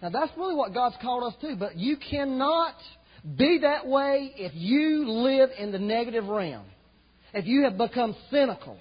Now, 0.00 0.10
that's 0.10 0.32
really 0.36 0.54
what 0.54 0.72
God's 0.72 0.96
called 1.02 1.24
us 1.24 1.40
to, 1.40 1.56
but 1.56 1.76
you 1.76 1.96
cannot 1.96 2.74
be 3.24 3.60
that 3.62 3.86
way 3.86 4.32
if 4.36 4.52
you 4.54 5.08
live 5.08 5.50
in 5.58 5.72
the 5.72 5.78
negative 5.78 6.26
realm. 6.26 6.66
If 7.32 7.46
you 7.46 7.64
have 7.64 7.76
become 7.78 8.14
cynical 8.30 8.76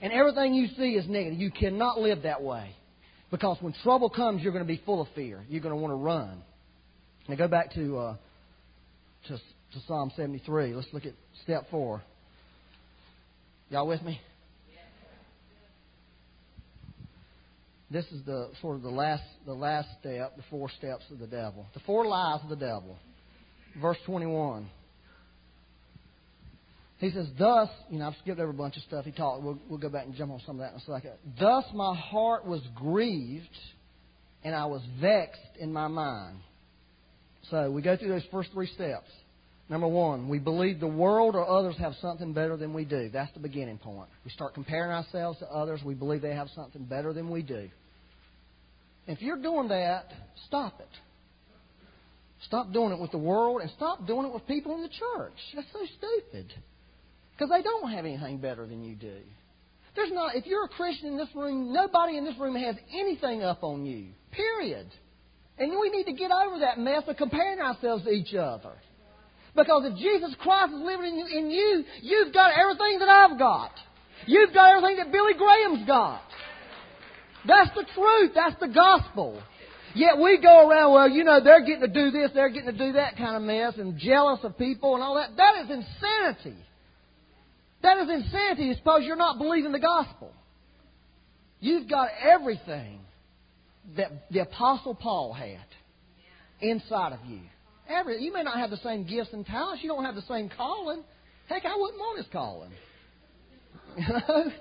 and 0.00 0.12
everything 0.12 0.54
you 0.54 0.68
see 0.78 0.92
is 0.92 1.08
negative, 1.08 1.38
you 1.38 1.50
cannot 1.50 2.00
live 2.00 2.22
that 2.22 2.42
way. 2.42 2.74
Because 3.30 3.58
when 3.60 3.74
trouble 3.82 4.10
comes, 4.10 4.42
you're 4.42 4.52
going 4.52 4.64
to 4.64 4.72
be 4.72 4.80
full 4.84 5.02
of 5.02 5.08
fear. 5.14 5.44
You're 5.48 5.60
going 5.60 5.74
to 5.74 5.80
want 5.80 5.92
to 5.92 5.96
run. 5.96 6.42
Now 7.28 7.36
go 7.36 7.48
back 7.48 7.74
to, 7.74 7.98
uh, 7.98 8.16
to, 9.28 9.36
to 9.36 9.86
Psalm 9.86 10.10
73. 10.16 10.74
Let's 10.74 10.88
look 10.92 11.04
at 11.04 11.12
step 11.44 11.66
four. 11.70 12.02
Y'all 13.68 13.86
with 13.86 14.02
me? 14.02 14.20
This 17.90 18.04
is 18.12 18.24
the 18.24 18.50
sort 18.60 18.76
of 18.76 18.82
the 18.82 18.90
last 18.90 19.24
the 19.46 19.54
last 19.54 19.88
step, 20.00 20.36
the 20.36 20.44
four 20.48 20.70
steps 20.70 21.04
of 21.10 21.18
the 21.18 21.26
devil. 21.26 21.66
The 21.74 21.80
four 21.80 22.06
lies 22.06 22.40
of 22.42 22.48
the 22.48 22.56
devil. 22.56 22.96
Verse 23.80 23.98
21. 24.06 24.68
He 26.98 27.10
says, 27.10 27.26
Thus, 27.38 27.70
you 27.88 27.98
know, 27.98 28.08
I've 28.08 28.14
skipped 28.22 28.38
over 28.38 28.50
a 28.50 28.54
bunch 28.54 28.76
of 28.76 28.82
stuff 28.82 29.06
he 29.06 29.10
talked. 29.10 29.42
We'll, 29.42 29.58
we'll 29.68 29.78
go 29.78 29.88
back 29.88 30.04
and 30.04 30.14
jump 30.14 30.32
on 30.32 30.40
some 30.44 30.60
of 30.60 30.60
that 30.60 30.72
in 30.74 30.80
a 30.80 30.96
second. 30.96 31.12
Thus 31.38 31.64
my 31.74 31.96
heart 31.96 32.46
was 32.46 32.60
grieved, 32.74 33.48
and 34.44 34.54
I 34.54 34.66
was 34.66 34.82
vexed 35.00 35.40
in 35.58 35.72
my 35.72 35.88
mind. 35.88 36.36
So 37.50 37.70
we 37.70 37.80
go 37.80 37.96
through 37.96 38.10
those 38.10 38.26
first 38.30 38.50
three 38.52 38.66
steps. 38.66 39.08
Number 39.70 39.88
one, 39.88 40.28
we 40.28 40.38
believe 40.38 40.78
the 40.78 40.88
world 40.88 41.36
or 41.36 41.48
others 41.48 41.76
have 41.78 41.94
something 42.02 42.34
better 42.34 42.56
than 42.56 42.74
we 42.74 42.84
do. 42.84 43.08
That's 43.08 43.32
the 43.32 43.40
beginning 43.40 43.78
point. 43.78 44.08
We 44.24 44.30
start 44.30 44.52
comparing 44.52 44.90
ourselves 44.90 45.38
to 45.38 45.46
others. 45.46 45.80
We 45.82 45.94
believe 45.94 46.20
they 46.20 46.34
have 46.34 46.48
something 46.54 46.84
better 46.84 47.12
than 47.12 47.30
we 47.30 47.42
do. 47.42 47.70
If 49.10 49.20
you're 49.20 49.42
doing 49.42 49.66
that, 49.68 50.04
stop 50.46 50.78
it. 50.78 50.88
Stop 52.46 52.72
doing 52.72 52.92
it 52.92 53.00
with 53.00 53.10
the 53.10 53.18
world 53.18 53.60
and 53.60 53.68
stop 53.76 54.06
doing 54.06 54.24
it 54.24 54.32
with 54.32 54.46
people 54.46 54.76
in 54.76 54.82
the 54.82 54.88
church. 54.88 55.34
That's 55.52 55.66
so 55.72 55.80
stupid. 55.98 56.54
Because 57.32 57.50
they 57.50 57.60
don't 57.60 57.90
have 57.90 58.04
anything 58.04 58.38
better 58.38 58.66
than 58.66 58.84
you 58.84 58.94
do. 58.94 59.16
There's 59.96 60.12
not, 60.12 60.36
if 60.36 60.46
you're 60.46 60.64
a 60.64 60.68
Christian 60.68 61.08
in 61.08 61.16
this 61.16 61.28
room, 61.34 61.72
nobody 61.72 62.18
in 62.18 62.24
this 62.24 62.38
room 62.38 62.54
has 62.54 62.76
anything 62.94 63.42
up 63.42 63.64
on 63.64 63.84
you. 63.84 64.06
Period. 64.30 64.86
And 65.58 65.72
we 65.80 65.90
need 65.90 66.04
to 66.04 66.12
get 66.12 66.30
over 66.30 66.60
that 66.60 66.78
mess 66.78 67.02
of 67.08 67.16
comparing 67.16 67.58
ourselves 67.58 68.04
to 68.04 68.10
each 68.10 68.32
other. 68.34 68.74
Because 69.56 69.90
if 69.92 69.98
Jesus 69.98 70.36
Christ 70.40 70.72
is 70.72 70.80
living 70.80 71.06
in 71.06 71.16
you, 71.18 71.26
in 71.26 71.50
you, 71.50 71.84
you've 72.02 72.32
got 72.32 72.52
everything 72.56 73.00
that 73.00 73.08
I've 73.08 73.36
got. 73.36 73.72
You've 74.26 74.54
got 74.54 74.76
everything 74.76 74.98
that 74.98 75.10
Billy 75.10 75.32
Graham's 75.36 75.84
got. 75.84 76.22
That's 77.46 77.70
the 77.74 77.84
truth. 77.94 78.32
That's 78.34 78.58
the 78.60 78.68
gospel. 78.68 79.42
Yet 79.94 80.18
we 80.18 80.38
go 80.40 80.68
around, 80.68 80.92
well, 80.92 81.08
you 81.08 81.24
know, 81.24 81.42
they're 81.42 81.64
getting 81.64 81.80
to 81.80 81.88
do 81.88 82.10
this, 82.10 82.30
they're 82.32 82.48
getting 82.48 82.70
to 82.70 82.78
do 82.78 82.92
that 82.92 83.16
kind 83.16 83.36
of 83.36 83.42
mess, 83.42 83.74
and 83.76 83.98
jealous 83.98 84.40
of 84.44 84.56
people 84.56 84.94
and 84.94 85.02
all 85.02 85.16
that. 85.16 85.36
That 85.36 85.64
is 85.64 85.70
insanity. 85.70 86.56
That 87.82 87.98
is 87.98 88.08
insanity 88.08 88.74
suppose 88.74 89.00
you're 89.02 89.16
not 89.16 89.38
believing 89.38 89.72
the 89.72 89.80
gospel. 89.80 90.32
You've 91.60 91.88
got 91.88 92.08
everything 92.22 93.00
that 93.96 94.30
the 94.30 94.40
Apostle 94.40 94.94
Paul 94.94 95.32
had 95.32 95.58
inside 96.60 97.12
of 97.12 97.20
you. 97.26 97.40
Every, 97.88 98.22
you 98.22 98.32
may 98.32 98.42
not 98.42 98.58
have 98.58 98.70
the 98.70 98.76
same 98.78 99.04
gifts 99.06 99.30
and 99.32 99.44
talents. 99.44 99.82
You 99.82 99.88
don't 99.88 100.04
have 100.04 100.14
the 100.14 100.22
same 100.22 100.50
calling. 100.56 101.02
Heck, 101.48 101.64
I 101.64 101.76
wouldn't 101.76 101.98
want 101.98 102.18
his 102.18 102.26
calling. 102.32 102.70
You 103.96 104.06
know? 104.06 104.52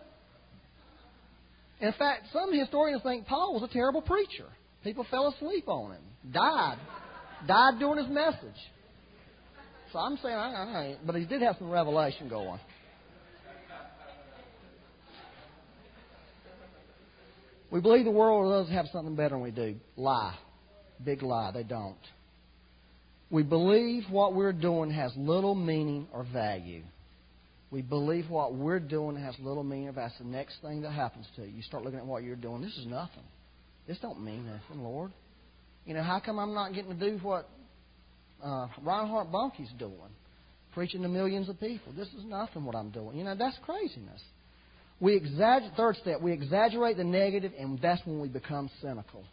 In 1.82 1.94
fact, 1.94 2.28
some 2.34 2.54
historians 2.54 3.02
think 3.04 3.26
Paul 3.26 3.54
was 3.54 3.64
a 3.64 3.74
terrible 3.74 4.02
preacher. 4.02 4.48
People 4.84 5.06
fell 5.10 5.34
asleep 5.34 5.68
on 5.68 5.92
him, 5.92 6.02
died, 6.32 6.78
died 7.48 7.80
during 7.80 8.04
his 8.04 8.14
message. 8.14 8.60
So 9.92 10.00
I'm 10.00 10.18
saying, 10.22 10.36
I, 10.36 10.50
I, 10.50 10.98
but 11.06 11.16
he 11.16 11.26
did 11.26 11.42
have 11.42 11.56
some 11.58 11.70
revelation 11.70 12.30
going. 12.30 12.60
We 17.72 17.82
believe 17.82 18.06
the 18.06 18.12
world 18.12 18.52
does 18.68 18.74
have 18.74 18.88
something 18.92 19.16
better 19.16 19.36
than 19.36 19.42
we 19.42 19.52
do. 19.52 19.76
Lie. 19.96 20.36
Big 21.04 21.22
lie. 21.22 21.52
They 21.52 21.64
don't. 21.64 21.98
We 23.30 23.44
believe 23.44 24.04
what 24.10 24.34
we're 24.34 24.54
doing 24.54 24.90
has 24.92 25.12
little 25.16 25.54
meaning 25.54 26.08
or 26.12 26.24
value. 26.24 26.82
We 27.72 27.82
believe 27.82 28.30
what 28.30 28.56
we're 28.56 28.80
doing 28.80 29.16
has 29.18 29.36
little 29.40 29.64
meaning. 29.64 29.88
If 29.88 29.96
that's 29.96 30.18
the 30.18 30.26
next 30.26 30.62
thing 30.62 30.82
that 30.82 30.92
happens 30.92 31.28
to 31.36 31.44
you. 31.44 31.58
You 31.58 31.62
start 31.62 31.84
looking 31.84 32.00
at 32.00 32.06
what 32.06 32.24
you're 32.24 32.36
doing. 32.36 32.62
This 32.62 32.76
is 32.78 32.88
nothing. 32.88 33.24
This 33.88 33.98
don't 34.00 34.24
mean 34.24 34.46
nothing, 34.46 34.84
Lord. 34.84 35.12
You 35.86 35.94
know, 35.94 36.04
how 36.04 36.20
come 36.20 36.40
I'm 36.40 36.54
not 36.54 36.74
getting 36.74 36.98
to 36.98 37.10
do 37.10 37.18
what 37.24 37.48
uh, 38.44 38.68
Reinhard 38.82 39.32
Bonnke's 39.32 39.72
doing? 39.78 39.94
Preaching 40.74 41.02
to 41.02 41.08
millions 41.08 41.50
of 41.50 41.60
people. 41.60 41.94
This 41.96 42.08
is 42.10 42.24
nothing 42.26 42.66
what 42.66 42.76
I'm 42.76 42.92
doing. 42.92 43.18
You 43.18 43.24
know, 43.24 43.36
that's 43.36 43.58
craziness. 43.66 44.22
We 45.00 45.16
exaggerate, 45.16 45.76
third 45.78 45.96
step, 45.98 46.22
we 46.22 46.34
exaggerate 46.34 46.98
the 46.98 47.04
negative, 47.04 47.54
and 47.58 47.80
that's 47.82 48.06
when 48.06 48.20
we 48.20 48.28
become 48.28 48.70
cynical. 48.82 49.24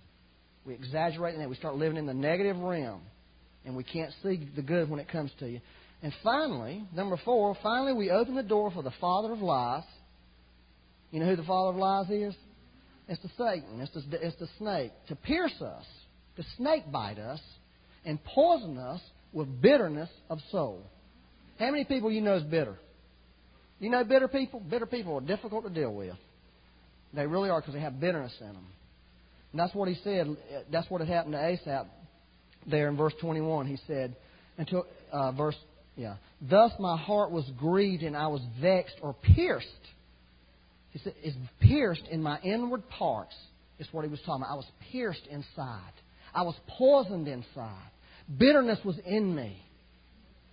We 0.65 0.75
exaggerate 0.75 1.35
and 1.35 1.51
we 1.51 1.57
start 1.57 1.77
living 1.77 1.97
in 1.97 2.07
the 2.07 2.15
negative 2.15 2.57
realm, 2.57 3.03
and 3.65 3.77
we 3.77 3.85
can't 3.85 4.13
see 4.23 4.49
the 4.55 4.63
good 4.63 4.89
when 4.89 5.01
it 5.01 5.09
comes 5.09 5.31
to 5.41 5.49
you. 5.49 5.61
And 6.03 6.13
finally, 6.23 6.85
number 6.95 7.19
four, 7.25 7.57
finally 7.63 7.93
we 7.93 8.11
open 8.11 8.35
the 8.35 8.43
door 8.43 8.71
for 8.71 8.83
the 8.83 8.93
father 9.01 9.33
of 9.33 9.41
lies. 9.41 9.85
You 11.11 11.21
know 11.21 11.27
who 11.27 11.37
the 11.37 11.45
father 11.45 11.71
of 11.71 11.77
lies 11.77 12.11
is? 12.11 12.35
It's 13.09 13.23
the 13.23 13.31
Satan. 13.39 13.81
It's 13.81 13.93
the, 13.93 14.27
it's 14.27 14.37
the 14.37 14.49
snake. 14.59 14.93
To 15.09 15.17
pierce 15.17 15.61
us, 15.63 15.85
to 16.37 16.45
snake 16.57 16.91
bite 16.91 17.19
us, 17.19 17.41
and 18.05 18.23
poison 18.25 18.79
us 18.79 19.01
with 19.33 19.61
bitterness 19.61 20.11
of 20.29 20.39
soul. 20.51 20.83
How 21.59 21.71
many 21.71 21.85
people 21.85 22.11
you 22.11 22.21
know 22.21 22.37
is 22.37 22.43
bitter? 22.43 22.77
You 23.79 23.91
know 23.91 24.05
bitter 24.05 24.29
people? 24.29 24.61
Bitter 24.61 24.87
people 24.87 25.17
are 25.17 25.21
difficult 25.21 25.65
to 25.65 25.71
deal 25.71 25.93
with. 25.93 26.17
They 27.15 27.27
really 27.27 27.51
are 27.51 27.61
because 27.61 27.75
they 27.75 27.81
have 27.81 28.01
bitterness 28.01 28.33
in 28.41 28.49
them. 28.49 28.67
And 29.53 29.61
that's 29.61 29.75
what 29.75 29.89
he 29.89 29.97
said. 30.03 30.37
That's 30.71 30.89
what 30.91 31.01
had 31.01 31.09
happened 31.09 31.35
to 31.35 31.45
Asaph 31.45 31.87
there 32.67 32.89
in 32.89 32.97
verse 32.97 33.15
21. 33.21 33.67
He 33.67 33.79
said, 33.87 34.17
until 34.59 34.87
uh, 35.13 35.33
verse, 35.33 35.57
yeah. 35.97 36.17
Thus 36.41 36.73
my 36.79 36.97
heart 36.97 37.31
was 37.31 37.45
grieved 37.59 38.03
and 38.03 38.17
I 38.17 38.27
was 38.27 38.43
vexed 38.61 38.97
or 39.03 39.15
pierced. 39.15 39.67
He 40.91 40.99
said, 41.01 41.15
is 41.23 41.35
pierced 41.61 42.05
in 42.11 42.23
my 42.23 42.39
inward 42.43 42.89
parts. 42.89 43.35
Is 43.79 43.87
what 43.93 44.05
he 44.05 44.11
was 44.11 44.21
talking 44.25 44.43
about. 44.43 44.53
I 44.53 44.57
was 44.57 44.67
pierced 44.91 45.27
inside. 45.31 45.93
I 46.35 46.43
was 46.43 46.55
poisoned 46.79 47.29
inside. 47.29 47.91
Bitterness 48.39 48.79
was 48.85 48.97
in 49.05 49.35
me. 49.35 49.63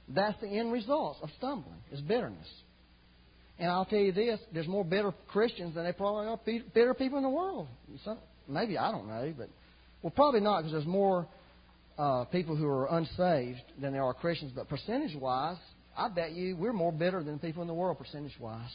That's 0.10 0.40
the 0.42 0.48
end 0.48 0.74
result 0.74 1.18
of 1.22 1.30
stumbling, 1.38 1.80
is 1.92 2.02
bitterness. 2.02 2.48
And 3.58 3.72
I'll 3.72 3.86
tell 3.86 4.00
you 4.00 4.12
this: 4.12 4.40
there's 4.54 4.68
more 4.68 4.84
bitter 4.84 5.14
Christians 5.30 5.76
than 5.76 5.86
there 5.86 5.94
probably 5.94 6.28
are 6.28 6.60
bitter 6.74 6.94
people 6.94 7.18
in 7.18 7.24
the 7.24 7.30
world. 7.30 7.68
Some, 8.04 8.18
maybe 8.48 8.78
I 8.78 8.92
don't 8.92 9.08
know, 9.08 9.34
but 9.38 9.48
well, 10.02 10.12
probably 10.12 10.42
not 10.42 10.60
because 10.60 10.74
there's 10.74 10.86
more 10.86 11.26
uh, 11.98 12.26
people 12.26 12.56
who 12.56 12.68
are 12.68 12.86
unsaved 12.98 13.62
than 13.80 13.94
there 13.94 14.04
are 14.04 14.14
Christians. 14.14 14.52
But 14.56 14.70
percentage-wise, 14.70 15.58
I 15.98 16.10
bet 16.10 16.32
you 16.32 16.56
we're 16.56 16.74
more 16.74 16.92
bitter 16.92 17.24
than 17.24 17.40
people 17.40 17.62
in 17.62 17.68
the 17.68 17.74
world, 17.74 17.98
percentage-wise. 18.00 18.72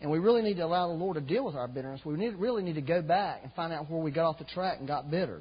And 0.00 0.10
we 0.10 0.18
really 0.18 0.42
need 0.42 0.56
to 0.56 0.64
allow 0.64 0.88
the 0.88 0.94
Lord 0.94 1.14
to 1.14 1.20
deal 1.20 1.44
with 1.44 1.54
our 1.54 1.68
bitterness. 1.68 2.00
We 2.04 2.14
need, 2.14 2.34
really 2.34 2.62
need 2.62 2.74
to 2.74 2.82
go 2.82 3.00
back 3.00 3.40
and 3.42 3.52
find 3.54 3.72
out 3.72 3.90
where 3.90 4.02
we 4.02 4.10
got 4.10 4.28
off 4.28 4.38
the 4.38 4.44
track 4.44 4.78
and 4.78 4.88
got 4.88 5.10
bitter. 5.10 5.40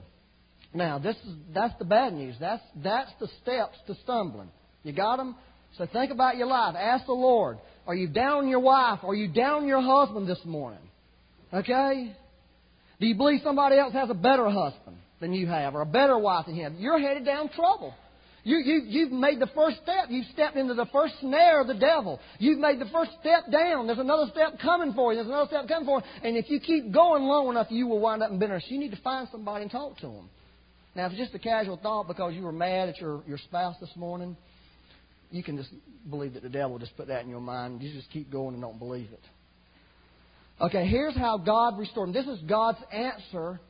Now, 0.73 0.99
this 0.99 1.15
is 1.17 1.35
that's 1.53 1.77
the 1.77 1.85
bad 1.85 2.13
news. 2.13 2.35
That's 2.39 2.63
that's 2.83 3.11
the 3.19 3.27
steps 3.41 3.77
to 3.87 3.95
stumbling. 4.03 4.49
You 4.83 4.91
got 4.91 5.17
them. 5.17 5.35
So 5.77 5.85
think 5.91 6.11
about 6.11 6.37
your 6.37 6.47
life. 6.47 6.75
Ask 6.75 7.05
the 7.05 7.13
Lord. 7.13 7.57
Are 7.85 7.95
you 7.95 8.07
down 8.07 8.47
your 8.47 8.59
wife? 8.59 8.99
Are 9.03 9.13
you 9.13 9.27
down 9.27 9.67
your 9.67 9.81
husband 9.81 10.27
this 10.27 10.39
morning? 10.45 10.79
Okay? 11.53 12.15
Do 12.99 13.07
you 13.07 13.15
believe 13.15 13.41
somebody 13.43 13.77
else 13.77 13.93
has 13.93 14.09
a 14.09 14.15
better 14.15 14.49
husband 14.49 14.97
than 15.23 15.33
you 15.33 15.47
have 15.47 15.73
or 15.73 15.81
a 15.81 15.85
better 15.85 16.17
wife 16.17 16.45
than 16.45 16.55
him? 16.55 16.75
You're 16.77 16.99
headed 16.99 17.25
down 17.25 17.49
trouble. 17.49 17.95
You, 18.43 18.57
you, 18.57 18.81
you've 18.85 19.11
made 19.13 19.39
the 19.39 19.49
first 19.55 19.77
step. 19.81 20.09
You've 20.09 20.25
stepped 20.33 20.57
into 20.57 20.73
the 20.73 20.85
first 20.91 21.13
snare 21.21 21.61
of 21.61 21.67
the 21.67 21.75
devil. 21.75 22.19
You've 22.39 22.59
made 22.59 22.77
the 22.77 22.89
first 22.91 23.11
step 23.21 23.49
down. 23.49 23.87
There's 23.87 23.99
another 23.99 24.29
step 24.31 24.59
coming 24.61 24.93
for 24.93 25.13
you. 25.13 25.17
There's 25.17 25.29
another 25.29 25.47
step 25.47 25.67
coming 25.69 25.85
for 25.85 25.99
you. 25.99 26.27
And 26.27 26.35
if 26.35 26.49
you 26.49 26.59
keep 26.59 26.91
going 26.91 27.23
long 27.23 27.47
enough, 27.49 27.67
you 27.69 27.87
will 27.87 28.01
wind 28.01 28.21
up 28.21 28.31
in 28.31 28.39
bitterness. 28.39 28.65
You 28.67 28.79
need 28.79 28.91
to 28.91 29.01
find 29.01 29.29
somebody 29.31 29.63
and 29.63 29.71
talk 29.71 29.97
to 29.99 30.07
them. 30.07 30.29
Now, 30.93 31.05
if 31.05 31.13
it's 31.13 31.21
just 31.21 31.33
a 31.33 31.39
casual 31.39 31.77
thought 31.77 32.07
because 32.09 32.33
you 32.33 32.43
were 32.43 32.51
mad 32.51 32.89
at 32.89 32.99
your, 32.99 33.23
your 33.25 33.37
spouse 33.37 33.77
this 33.79 33.95
morning, 33.95 34.35
you 35.31 35.41
can 35.41 35.55
just 35.55 35.69
believe 36.09 36.33
that 36.33 36.43
the 36.43 36.49
devil 36.49 36.77
just 36.77 36.95
put 36.97 37.07
that 37.07 37.23
in 37.23 37.29
your 37.29 37.39
mind. 37.39 37.81
You 37.81 37.93
just 37.93 38.11
keep 38.11 38.29
going 38.29 38.55
and 38.55 38.61
don't 38.61 38.77
believe 38.77 39.07
it. 39.11 39.23
Okay, 40.61 40.85
here's 40.85 41.15
how 41.15 41.37
God 41.37 41.79
restored. 41.79 42.09
Him. 42.09 42.13
This 42.13 42.27
is 42.27 42.39
God's 42.41 42.77
answer 42.91 43.61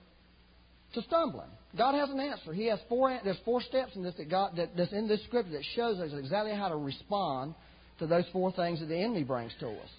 to 0.94 1.02
stumbling. 1.04 1.50
God 1.78 1.96
has 1.96 2.10
an 2.10 2.20
answer. 2.20 2.54
He 2.54 2.68
has 2.68 2.80
four. 2.88 3.18
There's 3.24 3.38
four 3.44 3.62
steps 3.62 3.96
in 3.96 4.04
this 4.04 4.14
that 4.18 4.30
God 4.30 4.56
that, 4.58 4.76
that's 4.78 4.92
in 4.92 5.08
this 5.08 5.24
scripture 5.24 5.54
that 5.54 5.66
shows 5.76 6.00
us 6.00 6.12
exactly 6.18 6.54
how 6.54 6.70
to 6.70 6.76
respond 6.76 7.56
to 8.00 8.08
those 8.08 8.26
four 8.32 8.52
things 8.52 8.80
that 8.80 8.88
the 8.88 8.98
enemy 8.98 9.24
brings 9.24 9.52
to 9.60 9.70
us. 9.70 9.90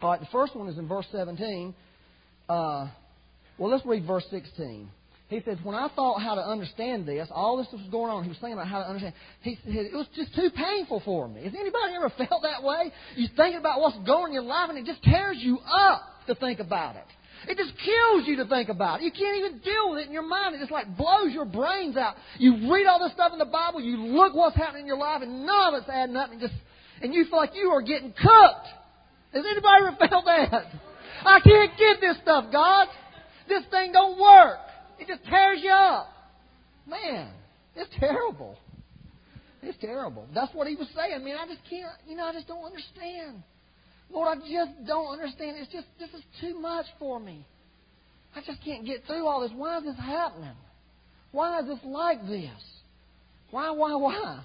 All 0.00 0.10
right, 0.10 0.20
the 0.20 0.28
first 0.32 0.54
one 0.56 0.68
is 0.68 0.78
in 0.78 0.88
verse 0.88 1.06
17. 1.12 1.74
Uh, 2.48 2.88
well, 3.58 3.70
let's 3.70 3.86
read 3.86 4.06
verse 4.06 4.24
16. 4.30 4.88
He 5.28 5.40
says, 5.44 5.56
when 5.62 5.74
I 5.74 5.88
thought 5.96 6.20
how 6.20 6.34
to 6.34 6.42
understand 6.42 7.06
this, 7.06 7.28
all 7.30 7.56
this 7.56 7.66
was 7.72 7.80
going 7.90 8.10
on. 8.10 8.24
He 8.24 8.28
was 8.28 8.38
thinking 8.38 8.54
about 8.54 8.68
how 8.68 8.80
to 8.80 8.88
understand. 8.88 9.14
He 9.40 9.58
said, 9.64 9.74
it 9.74 9.94
was 9.94 10.06
just 10.14 10.34
too 10.34 10.50
painful 10.54 11.00
for 11.04 11.26
me. 11.28 11.44
Has 11.44 11.54
anybody 11.54 11.94
ever 11.96 12.10
felt 12.28 12.42
that 12.42 12.62
way? 12.62 12.92
You're 13.16 13.30
thinking 13.34 13.58
about 13.58 13.80
what's 13.80 13.96
going 13.98 14.08
on 14.08 14.28
in 14.28 14.34
your 14.34 14.42
life, 14.42 14.68
and 14.68 14.78
it 14.78 14.84
just 14.84 15.02
tears 15.02 15.38
you 15.40 15.58
up 15.60 16.02
to 16.26 16.34
think 16.34 16.60
about 16.60 16.96
it. 16.96 17.04
It 17.48 17.56
just 17.56 17.72
kills 17.84 18.26
you 18.26 18.36
to 18.36 18.46
think 18.46 18.68
about 18.68 19.00
it. 19.00 19.04
You 19.04 19.12
can't 19.12 19.36
even 19.38 19.58
deal 19.58 19.90
with 19.90 20.00
it 20.00 20.06
in 20.06 20.12
your 20.12 20.26
mind. 20.26 20.54
It 20.54 20.58
just 20.58 20.70
like 20.70 20.96
blows 20.96 21.32
your 21.32 21.44
brains 21.44 21.96
out. 21.96 22.16
You 22.38 22.72
read 22.72 22.86
all 22.86 22.98
this 22.98 23.12
stuff 23.12 23.32
in 23.32 23.38
the 23.38 23.44
Bible, 23.44 23.80
you 23.80 23.96
look 23.96 24.34
what's 24.34 24.56
happening 24.56 24.82
in 24.82 24.86
your 24.86 24.98
life, 24.98 25.22
and 25.22 25.44
none 25.44 25.74
of 25.74 25.82
it's 25.82 25.90
adding 25.90 26.16
up, 26.16 26.30
and 26.30 26.40
just 26.40 26.54
and 27.02 27.12
you 27.12 27.24
feel 27.24 27.38
like 27.38 27.54
you 27.54 27.68
are 27.70 27.82
getting 27.82 28.12
cooked. 28.12 28.68
Has 29.32 29.44
anybody 29.44 29.86
ever 29.86 29.96
felt 30.08 30.24
that? 30.24 30.66
I 31.24 31.40
can't 31.40 31.72
get 31.78 32.00
this 32.00 32.16
stuff, 32.22 32.46
God. 32.52 32.88
This 33.48 33.62
thing 33.70 33.92
don't 33.92 34.18
work. 34.18 34.58
It 34.98 35.08
just 35.08 35.24
tears 35.28 35.60
you 35.62 35.70
up. 35.70 36.08
Man, 36.86 37.30
it's 37.74 37.90
terrible. 37.98 38.58
It's 39.62 39.78
terrible. 39.80 40.26
That's 40.34 40.54
what 40.54 40.66
he 40.66 40.76
was 40.76 40.88
saying. 40.94 41.12
I 41.14 41.18
mean, 41.18 41.34
I 41.34 41.46
just 41.46 41.60
can't, 41.68 41.92
you 42.06 42.16
know, 42.16 42.24
I 42.24 42.32
just 42.32 42.46
don't 42.46 42.64
understand. 42.64 43.42
Lord, 44.12 44.38
I 44.38 44.40
just 44.40 44.86
don't 44.86 45.12
understand. 45.12 45.56
It's 45.58 45.72
just, 45.72 45.86
this 45.98 46.10
is 46.10 46.22
too 46.40 46.58
much 46.60 46.86
for 46.98 47.18
me. 47.18 47.46
I 48.36 48.40
just 48.46 48.62
can't 48.64 48.84
get 48.84 49.04
through 49.06 49.26
all 49.26 49.40
this. 49.40 49.50
Why 49.54 49.78
is 49.78 49.84
this 49.84 49.96
happening? 49.96 50.56
Why 51.32 51.60
is 51.60 51.66
this 51.66 51.78
like 51.84 52.26
this? 52.26 52.50
Why, 53.50 53.70
why, 53.70 53.94
why? 53.96 54.44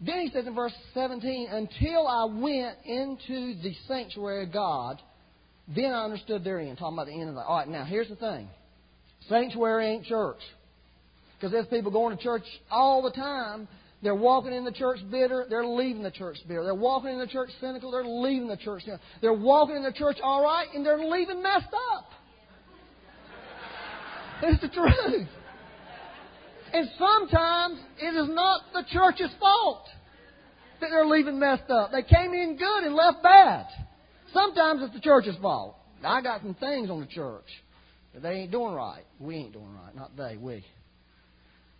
Then 0.00 0.20
he 0.20 0.30
says 0.30 0.46
in 0.46 0.54
verse 0.54 0.74
17, 0.94 1.48
until 1.50 2.06
I 2.06 2.24
went 2.24 2.76
into 2.84 3.54
the 3.62 3.74
sanctuary 3.88 4.44
of 4.44 4.52
God, 4.52 5.00
then 5.74 5.92
I 5.92 6.04
understood 6.04 6.44
their 6.44 6.60
end. 6.60 6.78
Talking 6.78 6.96
about 6.96 7.06
the 7.06 7.18
end 7.18 7.30
of 7.30 7.34
the. 7.34 7.42
All 7.42 7.58
right, 7.58 7.68
now 7.68 7.84
here's 7.84 8.08
the 8.08 8.16
thing. 8.16 8.48
Sanctuary 9.28 9.88
ain't 9.88 10.04
church. 10.04 10.38
Because 11.34 11.52
there's 11.52 11.66
people 11.66 11.90
going 11.90 12.16
to 12.16 12.22
church 12.22 12.44
all 12.70 13.02
the 13.02 13.10
time. 13.10 13.68
They're 14.02 14.14
walking 14.14 14.52
in 14.52 14.64
the 14.64 14.72
church 14.72 14.98
bitter. 15.10 15.46
They're 15.48 15.66
leaving 15.66 16.02
the 16.02 16.10
church 16.10 16.36
bitter. 16.46 16.62
They're 16.64 16.74
walking 16.74 17.10
in 17.10 17.18
the 17.18 17.26
church 17.26 17.50
cynical. 17.60 17.90
They're 17.90 18.04
leaving 18.04 18.48
the 18.48 18.56
church. 18.56 18.82
Cynical. 18.84 19.04
They're 19.20 19.32
walking 19.32 19.76
in 19.76 19.82
the 19.82 19.92
church 19.92 20.18
all 20.22 20.42
right, 20.42 20.66
and 20.74 20.84
they're 20.84 20.98
leaving 20.98 21.42
messed 21.42 21.74
up. 21.92 22.10
It's 24.42 24.60
the 24.60 24.68
truth. 24.68 25.28
And 26.72 26.88
sometimes 26.98 27.78
it 27.98 28.14
is 28.14 28.28
not 28.28 28.60
the 28.74 28.84
church's 28.92 29.30
fault 29.40 29.86
that 30.80 30.90
they're 30.90 31.06
leaving 31.06 31.38
messed 31.38 31.70
up. 31.70 31.90
They 31.90 32.02
came 32.02 32.34
in 32.34 32.56
good 32.58 32.84
and 32.84 32.94
left 32.94 33.22
bad. 33.22 33.66
Sometimes 34.34 34.82
it's 34.82 34.92
the 34.92 35.00
church's 35.00 35.36
fault. 35.40 35.76
I 36.04 36.20
got 36.20 36.42
some 36.42 36.54
things 36.54 36.90
on 36.90 37.00
the 37.00 37.06
church. 37.06 37.46
That 38.12 38.22
they 38.22 38.32
ain't 38.32 38.50
doing 38.50 38.74
right. 38.74 39.04
We 39.18 39.36
ain't 39.36 39.52
doing 39.52 39.74
right. 39.74 39.94
Not 39.94 40.16
they, 40.16 40.36
we. 40.36 40.64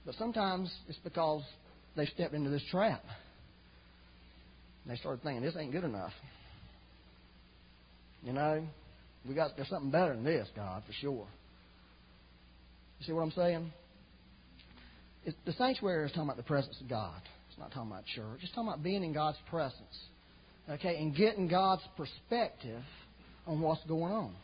But 0.04 0.14
sometimes 0.18 0.72
it's 0.88 0.98
because 0.98 1.42
they 1.96 2.06
stepped 2.06 2.34
into 2.34 2.50
this 2.50 2.62
trap. 2.70 3.02
They 4.86 4.96
started 4.96 5.22
thinking, 5.22 5.42
this 5.42 5.56
ain't 5.58 5.72
good 5.72 5.84
enough. 5.84 6.12
You 8.22 8.32
know, 8.32 8.64
we 9.28 9.34
got 9.34 9.56
there's 9.56 9.68
something 9.68 9.90
better 9.90 10.14
than 10.14 10.24
this, 10.24 10.48
God, 10.54 10.82
for 10.86 10.92
sure. 10.92 11.26
You 12.98 13.06
see 13.06 13.12
what 13.12 13.22
I'm 13.22 13.32
saying? 13.32 13.72
The 15.44 15.52
sanctuary 15.54 16.06
is 16.06 16.12
talking 16.12 16.24
about 16.24 16.36
the 16.36 16.44
presence 16.44 16.76
of 16.80 16.88
God. 16.88 17.20
It's 17.50 17.58
not 17.58 17.72
talking 17.72 17.90
about 17.90 18.04
church. 18.14 18.40
It's 18.42 18.52
talking 18.52 18.68
about 18.68 18.82
being 18.82 19.02
in 19.02 19.12
God's 19.12 19.38
presence. 19.50 19.82
Okay, 20.68 20.96
and 20.96 21.14
getting 21.14 21.48
God's 21.48 21.82
perspective 21.96 22.82
on 23.46 23.60
what's 23.60 23.84
going 23.84 24.12
on. 24.12 24.34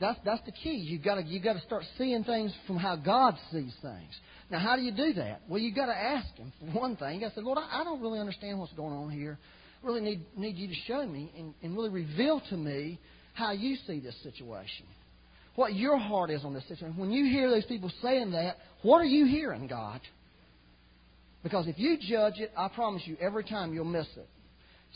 that's 0.00 0.18
that's 0.24 0.44
the 0.46 0.52
key. 0.52 0.76
You've 0.76 1.04
got 1.04 1.16
to 1.16 1.22
you 1.22 1.40
got 1.40 1.54
to 1.54 1.60
start 1.60 1.84
seeing 1.98 2.24
things 2.24 2.52
from 2.66 2.76
how 2.76 2.96
God 2.96 3.36
sees 3.52 3.74
things. 3.82 4.18
Now, 4.50 4.58
how 4.58 4.76
do 4.76 4.82
you 4.82 4.90
do 4.90 5.12
that? 5.14 5.42
Well, 5.48 5.60
you've 5.60 5.76
got 5.76 5.86
to 5.86 5.96
ask 5.96 6.34
Him 6.36 6.52
for 6.58 6.78
one 6.78 6.96
thing. 6.96 7.20
To 7.20 7.30
say, 7.30 7.40
Lord, 7.40 7.58
I, 7.58 7.80
I 7.80 7.84
don't 7.84 8.00
really 8.00 8.18
understand 8.18 8.58
what's 8.58 8.72
going 8.72 8.92
on 8.92 9.10
here. 9.10 9.38
I 9.82 9.86
really 9.86 10.00
need 10.00 10.20
need 10.36 10.56
you 10.56 10.68
to 10.68 10.74
show 10.86 11.06
me 11.06 11.32
and, 11.38 11.54
and 11.62 11.76
really 11.76 11.88
reveal 11.90 12.42
to 12.50 12.56
me 12.56 12.98
how 13.34 13.52
you 13.52 13.76
see 13.86 14.00
this 14.00 14.16
situation. 14.22 14.86
What 15.54 15.74
your 15.74 15.98
heart 15.98 16.30
is 16.30 16.44
on 16.44 16.52
this 16.54 16.64
situation. 16.68 16.96
When 16.96 17.10
you 17.10 17.24
hear 17.24 17.50
those 17.50 17.64
people 17.66 17.90
saying 18.02 18.32
that, 18.32 18.56
what 18.82 18.98
are 18.98 19.04
you 19.04 19.26
hearing, 19.26 19.66
God? 19.66 20.00
Because 21.42 21.66
if 21.66 21.78
you 21.78 21.96
judge 21.96 22.34
it, 22.38 22.52
I 22.56 22.68
promise 22.68 23.02
you, 23.06 23.16
every 23.20 23.44
time 23.44 23.72
you'll 23.72 23.84
miss 23.84 24.06
it. 24.16 24.28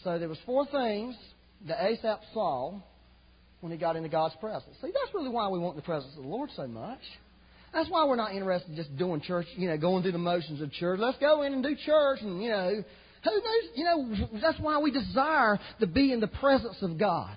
So 0.03 0.19
there 0.19 0.29
was 0.29 0.39
four 0.45 0.67
things 0.67 1.15
that 1.69 1.83
Asaph 1.83 2.21
saw 2.33 2.79
when 3.61 3.73
he 3.73 3.79
got 3.79 3.97
into 3.97 4.09
God's 4.09 4.35
presence. 4.41 4.77
See, 4.83 4.89
that's 4.89 5.15
really 5.15 5.31
why 5.31 5.49
we 5.49 5.59
want 5.59 5.77
the 5.77 5.83
presence 5.83 6.13
of 6.17 6.23
the 6.23 6.29
Lord 6.29 6.51
so 6.55 6.67
much. 6.67 7.01
That's 7.75 7.91
why 7.91 8.05
we're 8.07 8.17
not 8.17 8.33
interested 8.33 8.71
in 8.71 8.77
just 8.77 8.97
doing 8.97 9.21
church, 9.21 9.47
you 9.57 9.69
know, 9.69 9.77
going 9.77 10.03
through 10.03 10.13
the 10.13 10.19
motions 10.19 10.63
of 10.63 10.71
church. 10.73 11.01
Let's 11.01 11.19
go 11.19 11.43
in 11.43 11.53
and 11.53 11.63
do 11.63 11.75
church 11.85 12.21
and, 12.23 12.43
you 12.43 12.51
know, 12.51 12.85
who 13.25 13.31
knows, 13.31 13.71
you 13.75 13.85
know, 13.85 14.29
that's 14.41 14.61
why 14.61 14.79
we 14.79 14.93
desire 14.93 15.59
to 15.81 15.87
be 15.87 16.13
in 16.13 16.21
the 16.21 16.29
presence 16.29 16.77
of 16.83 16.99
God. 16.99 17.37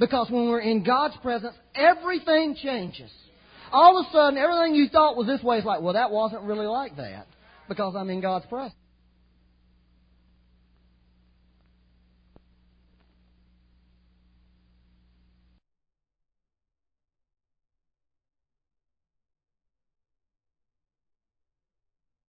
Because 0.00 0.30
when 0.30 0.48
we're 0.48 0.60
in 0.60 0.82
God's 0.82 1.16
presence, 1.22 1.54
everything 1.74 2.56
changes. 2.60 3.10
All 3.70 3.98
of 3.98 4.06
a 4.06 4.10
sudden, 4.10 4.38
everything 4.38 4.74
you 4.74 4.88
thought 4.88 5.16
was 5.16 5.26
this 5.26 5.42
way 5.42 5.58
is 5.58 5.64
like, 5.64 5.80
well, 5.80 5.94
that 5.94 6.10
wasn't 6.10 6.42
really 6.42 6.66
like 6.66 6.96
that 6.96 7.26
because 7.68 7.94
I'm 7.96 8.10
in 8.10 8.20
God's 8.20 8.46
presence. 8.46 8.74